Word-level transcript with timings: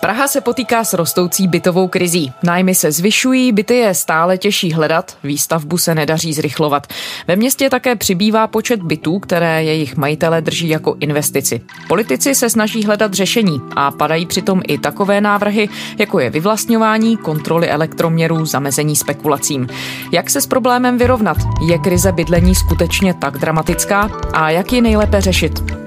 Praha 0.00 0.28
se 0.28 0.40
potýká 0.40 0.84
s 0.84 0.94
rostoucí 0.94 1.48
bytovou 1.48 1.88
krizí. 1.88 2.32
Nájmy 2.42 2.74
se 2.74 2.92
zvyšují, 2.92 3.52
byty 3.52 3.74
je 3.74 3.94
stále 3.94 4.38
těžší 4.38 4.72
hledat, 4.72 5.16
výstavbu 5.24 5.78
se 5.78 5.94
nedaří 5.94 6.32
zrychlovat. 6.32 6.86
Ve 7.28 7.36
městě 7.36 7.70
také 7.70 7.96
přibývá 7.96 8.46
počet 8.46 8.82
bytů, 8.82 9.18
které 9.18 9.64
jejich 9.64 9.96
majitele 9.96 10.40
drží 10.40 10.68
jako 10.68 10.96
investici. 11.00 11.60
Politici 11.88 12.34
se 12.34 12.50
snaží 12.50 12.84
hledat 12.84 13.14
řešení 13.14 13.60
a 13.76 13.90
padají 13.90 14.26
přitom 14.26 14.62
i 14.68 14.78
takové 14.78 15.20
návrhy, 15.20 15.68
jako 15.98 16.18
je 16.20 16.30
vyvlastňování, 16.30 17.16
kontroly 17.16 17.68
elektroměrů, 17.68 18.46
zamezení 18.46 18.96
spekulacím. 18.96 19.68
Jak 20.12 20.30
se 20.30 20.40
s 20.40 20.46
problémem 20.46 20.98
vyrovnat? 20.98 21.36
Je 21.68 21.78
krize 21.78 22.12
bydlení 22.12 22.54
skutečně 22.54 23.14
tak 23.14 23.38
dramatická? 23.38 24.10
A 24.32 24.50
jak 24.50 24.72
ji 24.72 24.80
nejlépe 24.80 25.20
řešit? 25.20 25.83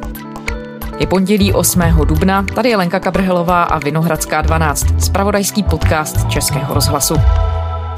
Je 1.00 1.08
pondělí 1.08 1.54
8. 1.54 1.82
dubna, 2.06 2.44
tady 2.44 2.70
je 2.70 2.78
Lenka 2.78 3.00
Kabrhelová 3.00 3.64
a 3.64 3.80
Vinohradská 3.80 4.42
12, 4.42 4.86
spravodajský 5.06 5.64
podcast 5.64 6.30
Českého 6.30 6.74
rozhlasu. 6.74 7.16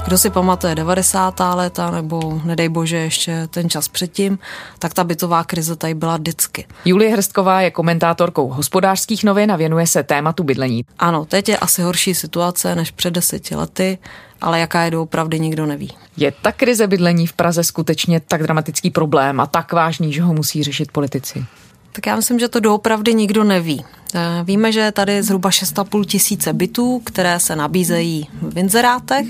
Kdo 0.05 0.17
si 0.17 0.29
pamatuje 0.29 0.75
90. 0.75 1.39
léta 1.53 1.91
nebo 1.91 2.41
nedej 2.43 2.69
bože 2.69 2.97
ještě 2.97 3.47
ten 3.47 3.69
čas 3.69 3.87
předtím, 3.87 4.39
tak 4.79 4.93
ta 4.93 5.03
bytová 5.03 5.43
krize 5.43 5.75
tady 5.75 5.93
byla 5.93 6.17
vždycky. 6.17 6.65
Julie 6.85 7.11
Hrstková 7.11 7.61
je 7.61 7.71
komentátorkou 7.71 8.47
hospodářských 8.47 9.23
novin 9.23 9.51
a 9.51 9.55
věnuje 9.55 9.87
se 9.87 10.03
tématu 10.03 10.43
bydlení. 10.43 10.85
Ano, 10.99 11.25
teď 11.25 11.49
je 11.49 11.57
asi 11.57 11.81
horší 11.81 12.15
situace 12.15 12.75
než 12.75 12.91
před 12.91 13.13
deseti 13.13 13.55
lety, 13.55 13.97
ale 14.41 14.59
jaká 14.59 14.81
je 14.81 14.91
doopravdy, 14.91 15.39
nikdo 15.39 15.65
neví. 15.65 15.91
Je 16.17 16.33
ta 16.41 16.51
krize 16.51 16.87
bydlení 16.87 17.27
v 17.27 17.33
Praze 17.33 17.63
skutečně 17.63 18.19
tak 18.19 18.43
dramatický 18.43 18.89
problém 18.89 19.39
a 19.39 19.45
tak 19.45 19.73
vážný, 19.73 20.13
že 20.13 20.21
ho 20.21 20.33
musí 20.33 20.63
řešit 20.63 20.91
politici? 20.91 21.45
Tak 21.91 22.05
já 22.05 22.15
myslím, 22.15 22.39
že 22.39 22.47
to 22.47 22.59
doopravdy 22.59 23.13
nikdo 23.13 23.43
neví. 23.43 23.85
Eh, 24.15 24.43
víme, 24.43 24.71
že 24.71 24.79
je 24.79 24.91
tady 24.91 25.23
zhruba 25.23 25.49
6,5 25.49 26.05
tisíce 26.05 26.53
bytů, 26.53 27.01
které 27.03 27.39
se 27.39 27.55
nabízejí 27.55 28.27
v 28.41 28.57
inzerátech. 28.57 29.27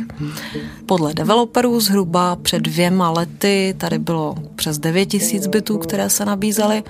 Podle 0.85 1.13
developerů 1.13 1.79
zhruba 1.79 2.35
před 2.35 2.59
dvěma 2.59 3.09
lety 3.09 3.75
tady 3.77 3.99
bylo 3.99 4.35
přes 4.55 4.77
9 4.77 5.05
tisíc 5.05 5.47
bytů, 5.47 5.77
které 5.77 6.09
se 6.09 6.25
nabízely. 6.25 6.83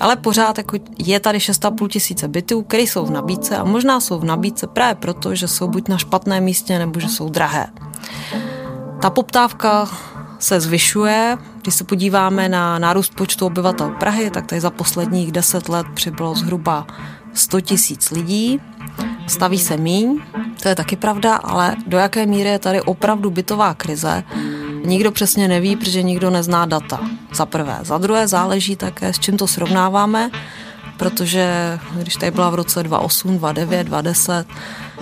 Ale 0.00 0.16
pořád 0.16 0.58
jako 0.58 0.76
je 0.98 1.20
tady 1.20 1.38
6,5 1.38 1.88
tisíce 1.88 2.28
bytů, 2.28 2.62
které 2.62 2.82
jsou 2.82 3.06
v 3.06 3.10
nabídce 3.10 3.56
a 3.56 3.64
možná 3.64 4.00
jsou 4.00 4.18
v 4.18 4.24
nabídce 4.24 4.66
právě 4.66 4.94
proto, 4.94 5.34
že 5.34 5.48
jsou 5.48 5.68
buď 5.68 5.88
na 5.88 5.98
špatném 5.98 6.44
místě 6.44 6.78
nebo 6.78 7.00
že 7.00 7.08
jsou 7.08 7.28
drahé. 7.28 7.66
Ta 9.02 9.10
poptávka 9.10 9.88
se 10.38 10.60
zvyšuje. 10.60 11.38
Když 11.64 11.74
se 11.74 11.84
podíváme 11.84 12.48
na 12.48 12.78
nárůst 12.78 13.14
počtu 13.14 13.46
obyvatel 13.46 13.90
Prahy, 13.90 14.30
tak 14.30 14.46
tady 14.46 14.60
za 14.60 14.70
posledních 14.70 15.32
deset 15.32 15.68
let 15.68 15.86
přibylo 15.94 16.34
zhruba 16.34 16.86
100 17.34 17.60
tisíc 17.60 18.10
lidí. 18.10 18.60
Staví 19.26 19.58
se 19.58 19.76
míň, 19.76 20.20
to 20.62 20.68
je 20.68 20.74
taky 20.74 20.96
pravda, 20.96 21.36
ale 21.36 21.76
do 21.86 21.98
jaké 21.98 22.26
míry 22.26 22.48
je 22.48 22.58
tady 22.58 22.82
opravdu 22.82 23.30
bytová 23.30 23.74
krize, 23.74 24.24
nikdo 24.84 25.12
přesně 25.12 25.48
neví, 25.48 25.76
protože 25.76 26.02
nikdo 26.02 26.30
nezná 26.30 26.66
data. 26.66 27.00
Za 27.34 27.46
prvé. 27.46 27.78
Za 27.82 27.98
druhé 27.98 28.28
záleží 28.28 28.76
také, 28.76 29.12
s 29.12 29.18
čím 29.18 29.36
to 29.36 29.46
srovnáváme, 29.46 30.30
protože 30.96 31.78
když 31.94 32.16
tady 32.16 32.30
byla 32.30 32.50
v 32.50 32.54
roce 32.54 32.82
2008, 32.82 33.38
2009, 33.38 33.84
2010, 33.84 34.46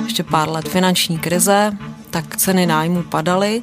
ještě 0.05 0.23
pár 0.23 0.49
let 0.49 0.69
finanční 0.69 1.19
krize, 1.19 1.73
tak 2.11 2.37
ceny 2.37 2.67
nájmu 2.67 3.03
padaly, 3.03 3.63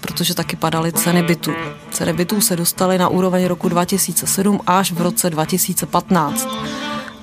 protože 0.00 0.34
taky 0.34 0.56
padaly 0.56 0.92
ceny 0.92 1.22
bytů. 1.22 1.52
Ceny 1.90 2.12
bytů 2.12 2.40
se 2.40 2.56
dostaly 2.56 2.98
na 2.98 3.08
úroveň 3.08 3.46
roku 3.46 3.68
2007 3.68 4.60
až 4.66 4.92
v 4.92 5.00
roce 5.00 5.30
2015. 5.30 6.48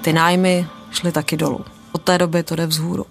Ty 0.02 0.14
nájmy 0.14 0.68
šly 0.92 1.12
taky 1.12 1.38
dolů. 1.38 1.66
Od 1.92 2.02
té 2.02 2.18
doby 2.18 2.44
to 2.44 2.56
jde 2.56 2.68
vzhůru. 2.68 3.06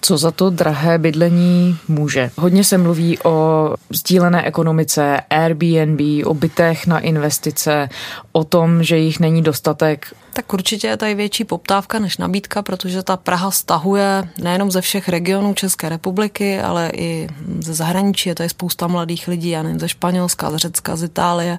Co 0.00 0.16
za 0.16 0.30
to 0.30 0.50
drahé 0.50 0.98
bydlení 0.98 1.78
může? 1.88 2.30
Hodně 2.36 2.64
se 2.64 2.78
mluví 2.78 3.18
o 3.18 3.74
sdílené 3.90 4.46
ekonomice, 4.46 5.20
Airbnb, 5.30 6.26
o 6.26 6.34
bytech 6.34 6.86
na 6.86 6.98
investice, 6.98 7.88
o 8.32 8.44
tom, 8.44 8.82
že 8.82 8.98
jich 8.98 9.20
není 9.20 9.42
dostatek. 9.42 10.14
Tak 10.32 10.52
určitě 10.52 10.86
je 10.86 10.96
tady 10.96 11.14
větší 11.14 11.44
poptávka 11.44 11.98
než 11.98 12.18
nabídka, 12.18 12.62
protože 12.62 13.02
ta 13.02 13.16
Praha 13.16 13.50
stahuje 13.50 14.28
nejenom 14.42 14.70
ze 14.70 14.80
všech 14.80 15.08
regionů 15.08 15.54
České 15.54 15.88
republiky, 15.88 16.60
ale 16.60 16.90
i 16.94 17.28
ze 17.58 17.74
zahraničí. 17.74 18.28
Je 18.28 18.34
tady 18.34 18.48
spousta 18.48 18.86
mladých 18.86 19.28
lidí, 19.28 19.48
já 19.48 19.62
nevím, 19.62 19.80
ze 19.80 19.88
Španělska, 19.88 20.50
z 20.50 20.56
Řecka, 20.56 20.96
z 20.96 21.02
Itálie. 21.02 21.58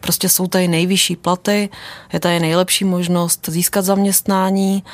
Prostě 0.00 0.28
jsou 0.28 0.46
tady 0.46 0.68
nejvyšší 0.68 1.16
platy, 1.16 1.68
je 2.12 2.20
tady 2.20 2.40
nejlepší 2.40 2.84
možnost 2.84 3.48
získat 3.48 3.84
zaměstnání 3.84 4.84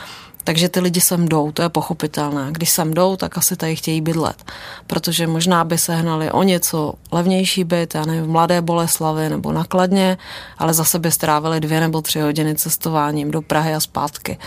takže 0.50 0.68
ty 0.68 0.80
lidi 0.80 1.00
sem 1.00 1.28
jdou, 1.28 1.52
to 1.52 1.62
je 1.62 1.68
pochopitelné. 1.68 2.48
Když 2.50 2.70
sem 2.70 2.94
jdou, 2.94 3.16
tak 3.16 3.38
asi 3.38 3.56
tady 3.56 3.76
chtějí 3.76 4.00
bydlet. 4.00 4.44
Protože 4.86 5.26
možná 5.26 5.64
by 5.64 5.78
se 5.78 5.94
hnali 5.94 6.30
o 6.30 6.42
něco 6.42 6.94
levnější 7.12 7.64
byt, 7.64 7.94
já 7.94 8.04
nevím, 8.04 8.22
v 8.24 8.28
Mladé 8.28 8.62
Boleslavy 8.62 9.28
nebo 9.28 9.52
nakladně, 9.52 10.18
ale 10.58 10.74
zase 10.74 10.98
by 10.98 11.10
strávili 11.10 11.60
dvě 11.60 11.80
nebo 11.80 12.02
tři 12.02 12.20
hodiny 12.20 12.54
cestováním 12.54 13.30
do 13.30 13.42
Prahy 13.42 13.74
a 13.74 13.80
zpátky. 13.80 14.38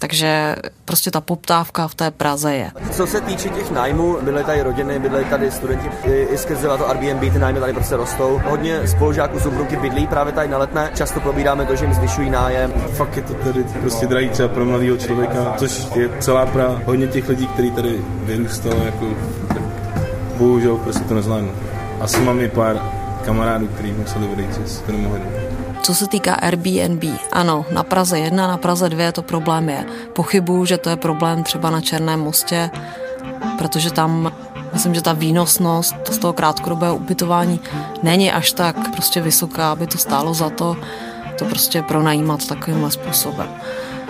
Takže 0.00 0.56
prostě 0.84 1.10
ta 1.10 1.20
poptávka 1.20 1.88
v 1.88 1.94
té 1.94 2.10
Praze 2.10 2.54
je. 2.54 2.70
Co 2.90 3.06
se 3.06 3.20
týče 3.20 3.48
těch 3.48 3.70
nájmů, 3.70 4.16
byly 4.22 4.44
tady 4.44 4.62
rodiny, 4.62 4.98
byly 4.98 5.24
tady 5.24 5.50
studenti, 5.50 5.88
i, 6.04 6.26
i 6.30 6.38
skrze 6.38 6.68
to 6.68 6.88
Airbnb, 6.88 7.32
ty 7.32 7.38
nájmy 7.38 7.60
tady 7.60 7.72
prostě 7.72 7.96
rostou. 7.96 8.40
Hodně 8.44 8.88
spolužáků 8.88 9.40
soukromky 9.40 9.76
bydlí 9.76 10.06
právě 10.06 10.32
tady 10.32 10.48
na 10.48 10.58
letné, 10.58 10.90
často 10.94 11.20
probíráme 11.20 11.66
to, 11.66 11.76
že 11.76 11.84
jim 11.84 11.94
zvyšují 11.94 12.30
nájem. 12.30 12.72
Fakt 12.72 13.16
je 13.16 13.22
to 13.22 13.34
tady 13.34 13.64
prostě 13.64 14.06
drahý 14.06 14.28
třeba 14.28 14.48
pro 14.48 14.64
mladého 14.64 14.96
člověka, 14.96 15.54
což 15.56 15.86
je 15.94 16.10
celá 16.20 16.46
Praha. 16.46 16.80
Hodně 16.84 17.06
těch 17.06 17.28
lidí, 17.28 17.46
kteří 17.46 17.70
tady 17.70 18.00
vyrůstalo, 18.22 18.84
jako, 18.84 19.06
tak 19.48 19.62
bohužel 20.36 20.76
prostě 20.76 21.04
to 21.04 21.14
nezvládnu. 21.14 21.52
Asi 22.00 22.20
mám 22.20 22.40
i 22.40 22.48
pár 22.48 22.82
kamarádů, 23.24 23.66
kteří 23.66 23.92
museli 23.92 24.28
odejít, 24.28 24.54
že 24.54 24.80
to 24.86 24.92
nemohli 24.92 25.20
co 25.82 25.94
se 25.94 26.06
týká 26.06 26.34
Airbnb, 26.34 27.04
ano, 27.32 27.64
na 27.72 27.82
Praze 27.82 28.18
1, 28.18 28.46
na 28.46 28.56
Praze 28.56 28.88
2 28.88 29.12
to 29.12 29.22
problém 29.22 29.68
je. 29.68 29.86
Pochybuju, 30.12 30.64
že 30.64 30.78
to 30.78 30.90
je 30.90 30.96
problém 30.96 31.42
třeba 31.42 31.70
na 31.70 31.80
Černém 31.80 32.20
mostě, 32.20 32.70
protože 33.58 33.90
tam 33.90 34.32
myslím, 34.72 34.94
že 34.94 35.02
ta 35.02 35.12
výnosnost 35.12 35.94
z 36.10 36.18
toho 36.18 36.32
krátkodobého 36.32 36.96
ubytování 36.96 37.60
není 38.02 38.32
až 38.32 38.52
tak 38.52 38.76
prostě 38.92 39.20
vysoká, 39.20 39.72
aby 39.72 39.86
to 39.86 39.98
stálo 39.98 40.34
za 40.34 40.50
to 40.50 40.76
to 41.38 41.44
prostě 41.44 41.82
pronajímat 41.82 42.46
takovýmhle 42.46 42.90
způsobem. 42.90 43.48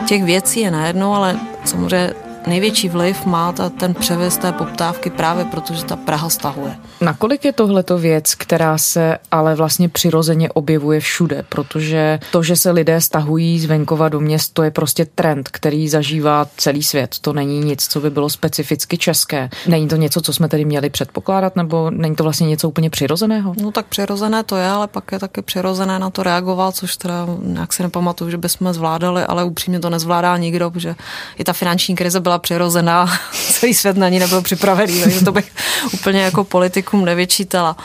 Těch 0.07 0.25
věcí 0.25 0.61
je 0.61 0.71
najednou, 0.71 1.15
ale 1.15 1.37
samozřejmě 1.65 2.15
největší 2.49 2.89
vliv 2.89 3.27
má 3.27 3.53
ta, 3.53 3.71
ten 3.71 3.95
převis 3.95 4.37
té 4.37 4.53
poptávky 4.53 5.11
právě 5.11 5.45
protože 5.45 5.85
ta 5.85 5.97
Praha 5.97 6.29
stahuje. 6.29 6.77
Nakolik 7.01 7.45
je 7.45 7.53
tohleto 7.53 7.99
věc, 7.99 8.35
která 8.35 8.79
se 8.79 9.19
ale 9.31 9.55
vlastně 9.55 9.89
přirozeně 9.89 10.51
objevuje 10.51 11.01
všude, 11.01 11.45
protože 11.49 12.19
to, 12.33 12.43
že 12.43 12.57
se 12.57 12.71
lidé 12.71 13.01
stahují 13.01 13.61
z 13.61 13.65
venkova 13.65 14.09
do 14.09 14.21
měst, 14.21 14.55
to 14.55 14.63
je 14.63 14.71
prostě 14.71 15.05
trend, 15.05 15.49
který 15.49 15.89
zažívá 15.89 16.47
celý 16.57 16.83
svět. 16.83 17.17
To 17.21 17.33
není 17.33 17.61
nic, 17.61 17.87
co 17.87 18.01
by 18.01 18.11
bylo 18.11 18.31
specificky 18.31 18.99
české. 18.99 19.51
Není 19.67 19.89
to 19.89 19.97
něco, 19.97 20.21
co 20.21 20.33
jsme 20.33 20.49
tedy 20.49 20.65
měli 20.65 20.91
předpokládat, 20.91 21.57
nebo 21.57 21.91
není 21.91 22.17
to 22.17 22.23
vlastně 22.23 22.47
něco 22.47 22.69
úplně 22.69 22.91
přirozeného? 22.91 23.55
No 23.63 23.73
tak 23.73 23.87
přirozené 23.87 24.43
to 24.43 24.57
je, 24.57 24.69
ale 24.69 24.87
pak 24.87 25.13
je 25.13 25.19
taky 25.19 25.43
přirozené 25.43 25.99
na 25.99 26.11
to 26.11 26.23
reagovat, 26.23 26.77
což 26.77 26.97
teda 26.97 27.27
nějak 27.43 27.73
si 27.73 27.83
nepamatuju, 27.83 28.31
že 28.31 28.39
bychom 28.39 28.73
zvládali, 28.73 29.23
ale 29.23 29.45
upřímně 29.45 29.81
to 29.81 29.91
nezvládá 29.91 30.37
nikdo, 30.37 30.71
protože 30.71 30.95
i 31.37 31.45
ta 31.45 31.53
finanční 31.53 31.95
krize 31.97 32.21
byla 32.21 32.38
přirozená, 32.39 33.07
celý 33.33 33.75
svět 33.75 33.97
na 33.97 34.09
ní 34.09 34.19
nebyl 34.19 34.43
připravený, 34.43 35.03
takže 35.03 35.25
to 35.25 35.33
bych 35.33 35.53
úplně 35.93 36.23
jako 36.23 36.45
politikům 36.45 37.05
nevyčítala. 37.05 37.77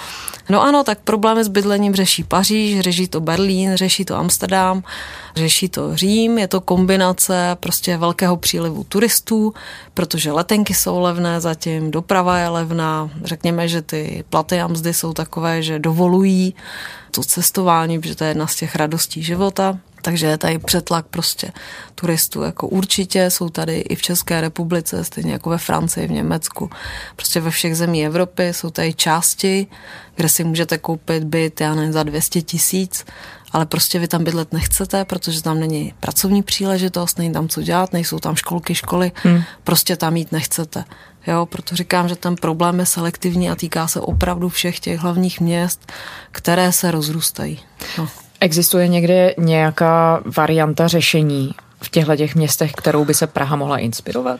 No 0.49 0.61
ano, 0.63 0.83
tak 0.83 0.99
problémy 0.99 1.43
s 1.43 1.47
bydlením 1.47 1.95
řeší 1.95 2.23
Paříž, 2.23 2.79
řeší 2.79 3.07
to 3.07 3.21
Berlín, 3.21 3.75
řeší 3.75 4.05
to 4.05 4.15
Amsterdam, 4.15 4.83
řeší 5.35 5.69
to 5.69 5.95
Řím, 5.95 6.37
je 6.37 6.47
to 6.47 6.61
kombinace 6.61 7.57
prostě 7.59 7.97
velkého 7.97 8.37
přílivu 8.37 8.83
turistů, 8.83 9.53
protože 9.93 10.31
letenky 10.31 10.73
jsou 10.73 10.99
levné 10.99 11.41
zatím, 11.41 11.91
doprava 11.91 12.37
je 12.37 12.47
levná, 12.47 13.09
řekněme, 13.23 13.67
že 13.67 13.81
ty 13.81 14.23
platy 14.29 14.61
a 14.61 14.67
mzdy 14.67 14.93
jsou 14.93 15.13
takové, 15.13 15.63
že 15.63 15.79
dovolují 15.79 16.55
to 17.11 17.23
cestování, 17.23 17.99
protože 17.99 18.15
to 18.15 18.23
je 18.23 18.29
jedna 18.29 18.47
z 18.47 18.55
těch 18.55 18.75
radostí 18.75 19.23
života. 19.23 19.77
Takže 20.03 20.27
je 20.27 20.37
tady 20.37 20.59
přetlak 20.59 21.05
prostě 21.05 21.51
turistů, 21.95 22.41
jako 22.41 22.67
určitě 22.67 23.29
jsou 23.29 23.49
tady 23.49 23.79
i 23.79 23.95
v 23.95 24.01
České 24.01 24.41
republice, 24.41 25.03
stejně 25.03 25.31
jako 25.31 25.49
ve 25.49 25.57
Francii, 25.57 26.07
v 26.07 26.11
Německu, 26.11 26.69
prostě 27.15 27.39
ve 27.39 27.51
všech 27.51 27.77
zemí 27.77 28.05
Evropy 28.05 28.53
jsou 28.53 28.69
tady 28.69 28.93
části, 28.93 29.67
kde 30.15 30.29
si 30.29 30.43
můžete 30.43 30.77
koupit 30.77 31.23
byt, 31.23 31.61
já 31.61 31.75
nevím, 31.75 31.93
za 31.93 32.03
200 32.03 32.41
tisíc, 32.41 33.05
ale 33.51 33.65
prostě 33.65 33.99
vy 33.99 34.07
tam 34.07 34.23
bydlet 34.23 34.53
nechcete, 34.53 35.05
protože 35.05 35.43
tam 35.43 35.59
není 35.59 35.93
pracovní 35.99 36.43
příležitost, 36.43 37.17
není 37.17 37.33
tam 37.33 37.47
co 37.47 37.61
dělat, 37.61 37.93
nejsou 37.93 38.19
tam 38.19 38.35
školky, 38.35 38.75
školy, 38.75 39.11
hmm. 39.23 39.43
prostě 39.63 39.95
tam 39.95 40.17
jít 40.17 40.31
nechcete. 40.31 40.83
Jo, 41.27 41.45
proto 41.45 41.75
říkám, 41.75 42.09
že 42.09 42.15
ten 42.15 42.35
problém 42.35 42.79
je 42.79 42.85
selektivní 42.85 43.49
a 43.49 43.55
týká 43.55 43.87
se 43.87 44.01
opravdu 44.01 44.49
všech 44.49 44.79
těch 44.79 44.99
hlavních 44.99 45.41
měst, 45.41 45.91
které 46.31 46.71
se 46.71 46.91
rozrůstají. 46.91 47.59
No. 47.97 48.09
Existuje 48.39 48.87
někde 48.87 49.35
nějaká 49.37 50.23
varianta 50.37 50.87
řešení 50.87 51.51
v 51.81 51.89
těchto 51.89 52.15
těch 52.15 52.35
městech, 52.35 52.71
kterou 52.71 53.05
by 53.05 53.13
se 53.13 53.27
Praha 53.27 53.55
mohla 53.55 53.77
inspirovat? 53.77 54.39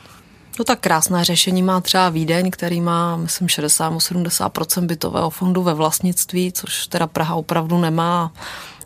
No 0.60 0.66
tak 0.66 0.80
krásné 0.80 1.24
řešení 1.24 1.64
má 1.64 1.82
třeba 1.82 2.10
Vídeň, 2.10 2.52
který 2.52 2.82
má, 2.82 3.18
myslím, 3.18 3.48
60-70% 3.48 4.86
bytového 4.86 5.30
fondu 5.30 5.64
ve 5.64 5.74
vlastnictví, 5.74 6.52
což 6.52 6.88
teda 6.88 7.08
Praha 7.08 7.36
opravdu 7.36 7.78
nemá. 7.78 8.32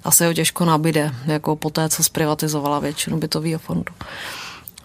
Asi 0.03 0.25
ho 0.25 0.33
těžko 0.33 0.65
nabide, 0.65 1.11
jako 1.25 1.55
po 1.55 1.69
té, 1.69 1.89
co 1.89 2.03
zprivatizovala 2.03 2.79
většinu 2.79 3.17
bytového 3.17 3.59
fondu. 3.59 3.93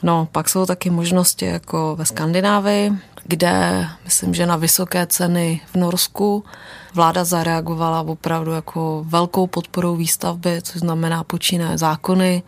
No, 0.02 0.28
pak 0.32 0.48
jsou 0.48 0.66
taky 0.66 0.90
možnosti 0.90 1.44
jako 1.44 1.96
ve 1.96 2.06
Skandinávii, 2.06 2.92
kde 3.24 3.86
myslím, 4.04 4.34
že 4.34 4.46
na 4.46 4.56
vysoké 4.56 5.06
ceny 5.06 5.60
v 5.72 5.76
Norsku 5.76 6.44
vláda 6.94 7.24
zareagovala 7.24 8.00
opravdu 8.00 8.52
jako 8.52 9.04
velkou 9.08 9.46
podporou 9.46 9.96
výstavby, 9.96 10.62
což 10.62 10.80
znamená 10.80 11.24
počínaje 11.24 11.78
zákony 11.78 12.42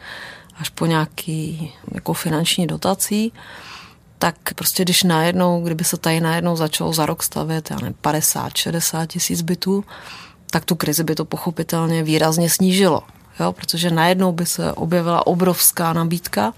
až 0.60 0.68
po 0.68 0.86
nějaký 0.86 1.72
jako 1.94 2.12
finanční 2.12 2.66
dotací 2.66 3.32
tak 4.24 4.54
prostě 4.54 4.82
když 4.82 5.02
najednou, 5.02 5.64
kdyby 5.64 5.84
se 5.84 5.96
tady 5.96 6.20
najednou 6.20 6.56
začalo 6.56 6.92
za 6.92 7.06
rok 7.06 7.22
stavět, 7.22 7.70
já 7.70 7.76
nevím, 7.76 7.94
50, 8.00 8.56
60 8.56 9.06
tisíc 9.06 9.42
bytů, 9.42 9.84
tak 10.50 10.64
tu 10.64 10.74
krizi 10.74 11.04
by 11.04 11.14
to 11.14 11.24
pochopitelně 11.24 12.02
výrazně 12.02 12.50
snížilo, 12.50 13.02
jo? 13.40 13.52
protože 13.52 13.90
najednou 13.90 14.32
by 14.32 14.46
se 14.46 14.72
objevila 14.72 15.26
obrovská 15.26 15.92
nabídka, 15.92 16.52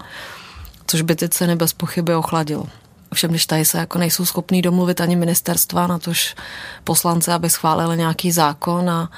což 0.87 1.01
by 1.01 1.15
ty 1.15 1.29
ceny 1.29 1.55
bez 1.55 1.73
pochyby 1.73 2.15
ochladilo. 2.15 2.67
Všem, 3.13 3.29
když 3.29 3.45
tady 3.45 3.65
se 3.65 3.77
jako 3.77 3.99
nejsou 3.99 4.25
schopní 4.25 4.61
domluvit 4.61 5.01
ani 5.01 5.15
ministerstva, 5.15 5.87
na 5.87 5.99
tož 5.99 6.35
poslance, 6.83 7.33
aby 7.33 7.49
schválili 7.49 7.97
nějaký 7.97 8.31
zákon 8.31 8.89
a, 8.89 9.11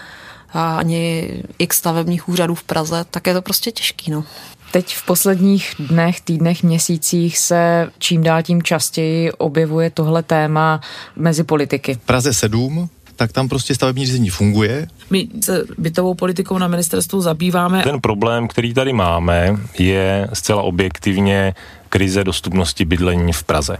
a 0.53 0.75
ani 0.75 1.29
x 1.57 1.77
stavebních 1.77 2.29
úřadů 2.29 2.55
v 2.55 2.63
Praze, 2.63 3.05
tak 3.11 3.27
je 3.27 3.33
to 3.33 3.41
prostě 3.41 3.71
těžký. 3.71 4.11
No. 4.11 4.23
Teď 4.71 4.95
v 4.95 5.05
posledních 5.05 5.75
dnech, 5.79 6.21
týdnech, 6.21 6.63
měsících 6.63 7.37
se 7.37 7.91
čím 7.97 8.23
dál 8.23 8.43
tím 8.43 8.63
častěji 8.63 9.31
objevuje 9.31 9.89
tohle 9.89 10.23
téma 10.23 10.81
mezi 11.15 11.43
politiky. 11.43 11.95
V 11.95 12.05
Praze 12.05 12.33
7 12.33 12.89
tak 13.19 13.31
tam 13.31 13.49
prostě 13.49 13.75
stavební 13.75 14.05
řízení 14.05 14.29
funguje. 14.29 14.87
My 15.09 15.27
se 15.41 15.63
bytovou 15.77 16.13
politikou 16.13 16.57
na 16.57 16.67
ministerstvu 16.67 17.21
zabýváme. 17.21 17.83
Ten 17.83 18.01
problém, 18.01 18.47
který 18.47 18.73
tady 18.73 18.93
máme, 18.93 19.57
je 19.79 20.27
zcela 20.33 20.61
objektivně 20.61 21.53
krize 21.89 22.23
dostupnosti 22.23 22.85
bydlení 22.85 23.33
v 23.33 23.43
Praze. 23.43 23.77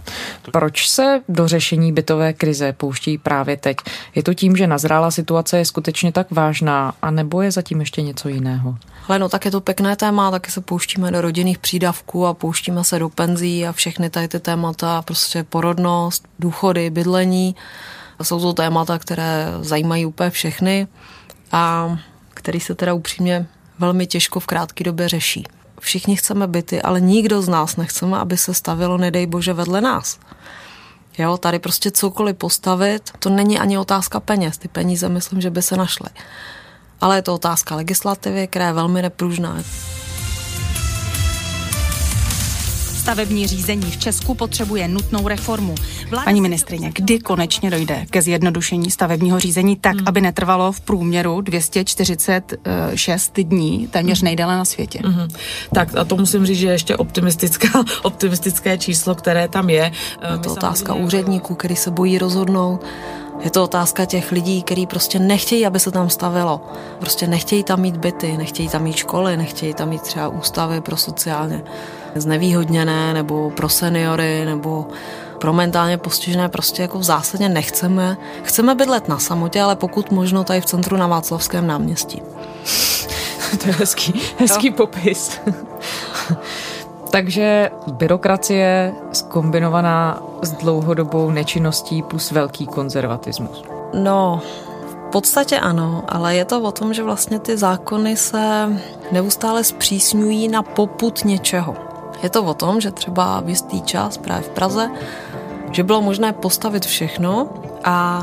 Proč 0.52 0.88
se 0.88 1.20
do 1.28 1.48
řešení 1.48 1.92
bytové 1.92 2.32
krize 2.32 2.72
pouští 2.72 3.18
právě 3.18 3.56
teď? 3.56 3.76
Je 4.14 4.22
to 4.22 4.34
tím, 4.34 4.56
že 4.56 4.66
nazrála 4.66 5.10
situace 5.10 5.58
je 5.58 5.64
skutečně 5.64 6.12
tak 6.12 6.30
vážná, 6.30 6.94
anebo 7.02 7.42
je 7.42 7.50
zatím 7.50 7.80
ještě 7.80 8.02
něco 8.02 8.28
jiného? 8.28 8.76
Ale 9.08 9.18
no 9.18 9.28
tak 9.28 9.44
je 9.44 9.50
to 9.50 9.60
pěkné 9.60 9.96
téma, 9.96 10.30
taky 10.30 10.50
se 10.50 10.60
pouštíme 10.60 11.10
do 11.10 11.20
rodinných 11.20 11.58
přídavků 11.58 12.26
a 12.26 12.34
pouštíme 12.34 12.84
se 12.84 12.98
do 12.98 13.08
penzí 13.08 13.66
a 13.66 13.72
všechny 13.72 14.10
tady 14.10 14.28
ty 14.28 14.40
témata, 14.40 15.02
prostě 15.02 15.44
porodnost, 15.44 16.28
důchody, 16.38 16.90
bydlení. 16.90 17.54
Jsou 18.22 18.40
to 18.40 18.52
témata, 18.52 18.98
které 18.98 19.46
zajímají 19.60 20.06
úplně 20.06 20.30
všechny 20.30 20.86
a 21.52 21.96
který 22.34 22.60
se 22.60 22.74
teda 22.74 22.94
upřímně 22.94 23.46
velmi 23.78 24.06
těžko 24.06 24.40
v 24.40 24.46
krátké 24.46 24.84
době 24.84 25.08
řeší. 25.08 25.44
Všichni 25.80 26.16
chceme 26.16 26.46
byty, 26.46 26.82
ale 26.82 27.00
nikdo 27.00 27.42
z 27.42 27.48
nás 27.48 27.76
nechceme, 27.76 28.18
aby 28.18 28.36
se 28.36 28.54
stavilo, 28.54 28.98
nedej 28.98 29.26
bože, 29.26 29.52
vedle 29.52 29.80
nás. 29.80 30.18
Jo, 31.18 31.36
tady 31.36 31.58
prostě 31.58 31.90
cokoliv 31.90 32.36
postavit, 32.36 33.10
to 33.18 33.30
není 33.30 33.58
ani 33.58 33.78
otázka 33.78 34.20
peněz. 34.20 34.58
Ty 34.58 34.68
peníze 34.68 35.08
myslím, 35.08 35.40
že 35.40 35.50
by 35.50 35.62
se 35.62 35.76
našly. 35.76 36.10
Ale 37.00 37.16
je 37.16 37.22
to 37.22 37.34
otázka 37.34 37.76
legislativy, 37.76 38.46
která 38.46 38.66
je 38.66 38.72
velmi 38.72 39.02
nepružná. 39.02 39.56
Stavební 43.00 43.46
řízení 43.46 43.90
v 43.90 43.96
Česku 43.96 44.34
potřebuje 44.34 44.88
nutnou 44.88 45.28
reformu. 45.28 45.74
Vláda 46.10 46.24
Paní 46.24 46.40
ministrině, 46.40 46.92
kdy 46.94 47.18
konečně 47.18 47.70
dojde 47.70 48.06
ke 48.10 48.22
zjednodušení 48.22 48.90
stavebního 48.90 49.40
řízení 49.40 49.76
tak, 49.76 49.96
hmm. 49.96 50.08
aby 50.08 50.20
netrvalo 50.20 50.72
v 50.72 50.80
průměru 50.80 51.40
246 51.40 53.40
dní, 53.40 53.88
téměř 53.88 54.18
hmm. 54.18 54.24
nejdéle 54.24 54.56
na 54.56 54.64
světě? 54.64 55.00
Hmm. 55.04 55.28
Tak 55.74 55.96
a 55.96 56.04
to 56.04 56.16
musím 56.16 56.46
říct, 56.46 56.58
že 56.58 56.66
ještě 56.66 56.96
optimistická, 56.96 57.84
optimistické 58.02 58.78
číslo, 58.78 59.14
které 59.14 59.48
tam 59.48 59.70
je. 59.70 59.92
Je 60.32 60.38
to 60.38 60.52
otázka 60.52 60.94
úředníků, 60.94 61.54
který 61.54 61.76
se 61.76 61.90
bojí 61.90 62.18
rozhodnout. 62.18 62.84
Je 63.44 63.50
to 63.50 63.64
otázka 63.64 64.04
těch 64.04 64.32
lidí, 64.32 64.62
kteří 64.62 64.86
prostě 64.86 65.18
nechtějí, 65.18 65.66
aby 65.66 65.80
se 65.80 65.90
tam 65.90 66.10
stavilo. 66.10 66.60
Prostě 66.98 67.26
nechtějí 67.26 67.64
tam 67.64 67.80
mít 67.80 67.96
byty, 67.96 68.36
nechtějí 68.36 68.68
tam 68.68 68.82
mít 68.82 68.96
školy, 68.96 69.36
nechtějí 69.36 69.74
tam 69.74 69.88
mít 69.88 70.02
třeba 70.02 70.28
ústavy 70.28 70.80
pro 70.80 70.96
sociálně 70.96 71.62
znevýhodněné 72.14 73.14
nebo 73.14 73.50
pro 73.50 73.68
seniory 73.68 74.44
nebo 74.44 74.86
pro 75.38 75.52
mentálně 75.52 75.98
postižené 75.98 76.48
prostě 76.48 76.82
jako 76.82 76.98
v 76.98 77.02
zásadě 77.02 77.48
nechceme. 77.48 78.16
Chceme 78.42 78.74
bydlet 78.74 79.08
na 79.08 79.18
samotě, 79.18 79.62
ale 79.62 79.76
pokud 79.76 80.10
možno 80.10 80.44
tady 80.44 80.60
v 80.60 80.66
centru 80.66 80.96
na 80.96 81.06
Václavském 81.06 81.66
náměstí. 81.66 82.22
to 83.62 83.68
je 83.68 83.72
hezký, 83.72 84.20
hezký 84.38 84.70
no. 84.70 84.76
popis. 84.76 85.40
Takže 87.10 87.70
byrokracie 87.92 88.94
skombinovaná 89.12 90.22
s 90.42 90.52
dlouhodobou 90.52 91.30
nečinností 91.30 92.02
plus 92.02 92.30
velký 92.30 92.66
konzervatismus. 92.66 93.62
No, 93.94 94.42
v 94.86 95.10
podstatě 95.12 95.58
ano, 95.58 96.04
ale 96.08 96.36
je 96.36 96.44
to 96.44 96.60
o 96.60 96.72
tom, 96.72 96.94
že 96.94 97.02
vlastně 97.02 97.38
ty 97.38 97.56
zákony 97.56 98.16
se 98.16 98.68
neustále 99.12 99.64
zpřísňují 99.64 100.48
na 100.48 100.62
poput 100.62 101.24
něčeho. 101.24 101.89
Je 102.22 102.30
to 102.30 102.44
o 102.44 102.54
tom, 102.54 102.80
že 102.80 102.90
třeba 102.90 103.40
v 103.40 103.48
jistý 103.48 103.82
čas 103.82 104.18
právě 104.18 104.42
v 104.42 104.48
Praze, 104.48 104.90
že 105.72 105.82
bylo 105.82 106.02
možné 106.02 106.32
postavit 106.32 106.86
všechno 106.86 107.48
a 107.84 108.22